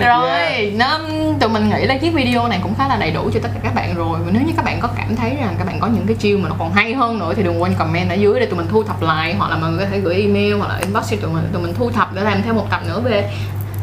Rồi 0.00 0.30
Yeah. 0.30 0.74
nó 0.74 1.00
tụi 1.40 1.48
mình 1.48 1.70
nghĩ 1.70 1.86
là 1.86 1.96
chiếc 1.98 2.14
video 2.14 2.48
này 2.48 2.60
cũng 2.62 2.74
khá 2.74 2.88
là 2.88 2.96
đầy 2.96 3.10
đủ 3.10 3.30
cho 3.34 3.40
tất 3.42 3.48
cả 3.54 3.60
các 3.62 3.74
bạn 3.74 3.94
rồi. 3.94 4.18
Và 4.24 4.30
nếu 4.32 4.42
như 4.42 4.52
các 4.56 4.64
bạn 4.64 4.80
có 4.80 4.88
cảm 4.96 5.16
thấy 5.16 5.36
rằng 5.40 5.54
các 5.58 5.66
bạn 5.66 5.80
có 5.80 5.86
những 5.86 6.06
cái 6.06 6.16
chiêu 6.16 6.38
mà 6.38 6.48
nó 6.48 6.54
còn 6.58 6.72
hay 6.72 6.94
hơn 6.94 7.18
nữa 7.18 7.32
thì 7.36 7.42
đừng 7.42 7.62
quên 7.62 7.74
comment 7.74 8.10
ở 8.10 8.14
dưới 8.14 8.40
để 8.40 8.46
tụi 8.46 8.56
mình 8.56 8.66
thu 8.70 8.82
thập 8.82 9.02
lại. 9.02 9.34
Hoặc 9.38 9.50
là 9.50 9.56
mọi 9.56 9.70
người 9.70 9.84
có 9.84 9.90
thể 9.90 10.00
gửi 10.00 10.14
email 10.14 10.52
hoặc 10.54 10.68
là 10.68 10.76
inbox 10.76 11.10
cho 11.10 11.16
tụi 11.22 11.30
mình 11.30 11.48
tụi 11.52 11.62
mình 11.62 11.74
thu 11.74 11.90
thập 11.90 12.14
để 12.14 12.22
làm 12.22 12.42
thêm 12.42 12.56
một 12.56 12.66
tập 12.70 12.80
nữa 12.88 13.00
về 13.00 13.30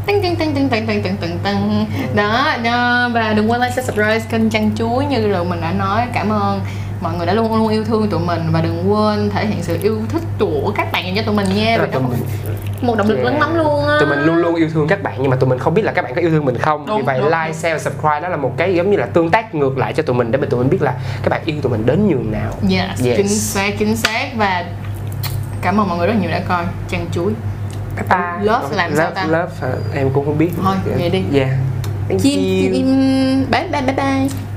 tưng 0.05 0.21
tưng 0.23 0.35
tưng 0.35 0.53
tưng 0.55 0.69
tưng 0.69 0.87
tưng 0.87 1.03
tưng 1.03 1.17
tưng 1.17 1.39
tưng. 1.43 1.85
Đó, 2.15 2.55
đó 2.63 3.09
và 3.13 3.33
đừng 3.33 3.51
quên 3.51 3.61
like 3.61 3.73
subscribe 3.75 4.19
kênh 4.19 4.49
chăn 4.49 4.71
chuối 4.75 5.05
như 5.05 5.27
là 5.27 5.43
mình 5.43 5.61
đã 5.61 5.71
nói. 5.71 6.05
Cảm 6.13 6.29
ơn 6.29 6.61
mọi 7.01 7.13
người 7.17 7.25
đã 7.25 7.33
luôn 7.33 7.55
luôn 7.55 7.67
yêu 7.67 7.83
thương 7.83 8.09
tụi 8.09 8.19
mình 8.19 8.41
và 8.51 8.61
đừng 8.61 8.91
quên 8.91 9.29
thể 9.29 9.45
hiện 9.45 9.63
sự 9.63 9.77
yêu 9.83 9.97
thích 10.09 10.21
của 10.39 10.73
các 10.75 10.91
bạn 10.91 11.05
dành 11.05 11.15
cho 11.15 11.21
tụi 11.21 11.35
mình 11.35 11.47
nha 11.55 11.77
vì 11.81 11.91
đó 11.93 11.99
mình 11.99 12.19
một 12.81 12.95
động 12.97 13.07
lực 13.09 13.15
Yeah. 13.15 13.25
lớn 13.25 13.39
lắm 13.39 13.55
luôn 13.55 13.87
á 13.87 13.97
tụi 13.99 14.09
mình 14.09 14.19
luôn 14.19 14.35
luôn 14.35 14.55
yêu 14.55 14.69
thương 14.73 14.87
các 14.87 15.03
bạn 15.03 15.13
nhưng 15.21 15.29
mà 15.29 15.35
tụi 15.37 15.49
mình 15.49 15.59
không 15.59 15.73
biết 15.73 15.81
là 15.85 15.91
các 15.91 16.01
bạn 16.01 16.15
có 16.15 16.21
yêu 16.21 16.29
thương 16.29 16.45
mình 16.45 16.57
không 16.57 16.85
vì 16.85 16.89
Đúng, 16.91 17.05
vậy 17.05 17.19
đúng, 17.19 17.27
like 17.29 17.45
đúng. 17.47 17.53
share 17.53 17.79
subscribe 17.79 18.19
đó 18.19 18.29
là 18.29 18.37
một 18.37 18.53
cái 18.57 18.75
giống 18.75 18.91
như 18.91 18.97
là 18.97 19.05
tương 19.05 19.29
tác 19.29 19.55
ngược 19.55 19.77
lại 19.77 19.93
cho 19.93 20.03
tụi 20.03 20.15
mình 20.15 20.31
để 20.31 20.37
mà 20.37 20.47
tụi 20.49 20.59
mình 20.59 20.69
biết 20.69 20.81
là 20.81 20.93
các 21.23 21.29
bạn 21.29 21.41
yêu 21.45 21.55
tụi 21.61 21.71
mình 21.71 21.85
đến 21.85 22.07
nhường 22.07 22.31
nào 22.31 22.51
Yes, 22.69 23.05
Yes. 23.05 23.17
chính 23.17 23.27
xác, 23.29 23.73
chính 23.79 23.95
xác 23.97 24.27
và 24.35 24.65
cảm 25.61 25.79
ơn 25.79 25.89
mọi 25.89 25.97
người 25.97 26.07
rất 26.07 26.13
nhiều 26.21 26.31
đã 26.31 26.39
coi 26.47 26.63
chăn 26.89 27.05
chuối 27.11 27.33
bye 27.95 28.05
bye 28.09 28.45
Love 28.53 28.75
làm 28.75 28.95
sao 28.95 29.05
love, 29.09 29.15
ta? 29.15 29.25
love 29.25 29.51
hả? 29.61 29.73
em 29.95 30.09
cũng 30.13 30.25
không 30.25 30.37
biết 30.37 30.49
Thôi, 30.63 30.75
vậy 30.97 31.09
đi. 31.09 31.23
yeah 31.39 31.49
Thank 32.09 32.21
chim 32.21 32.39
you. 32.65 32.73
chim 32.73 32.85
bye 33.51 33.67
bye 33.71 33.81
bye 33.81 33.95
bye 33.95 34.48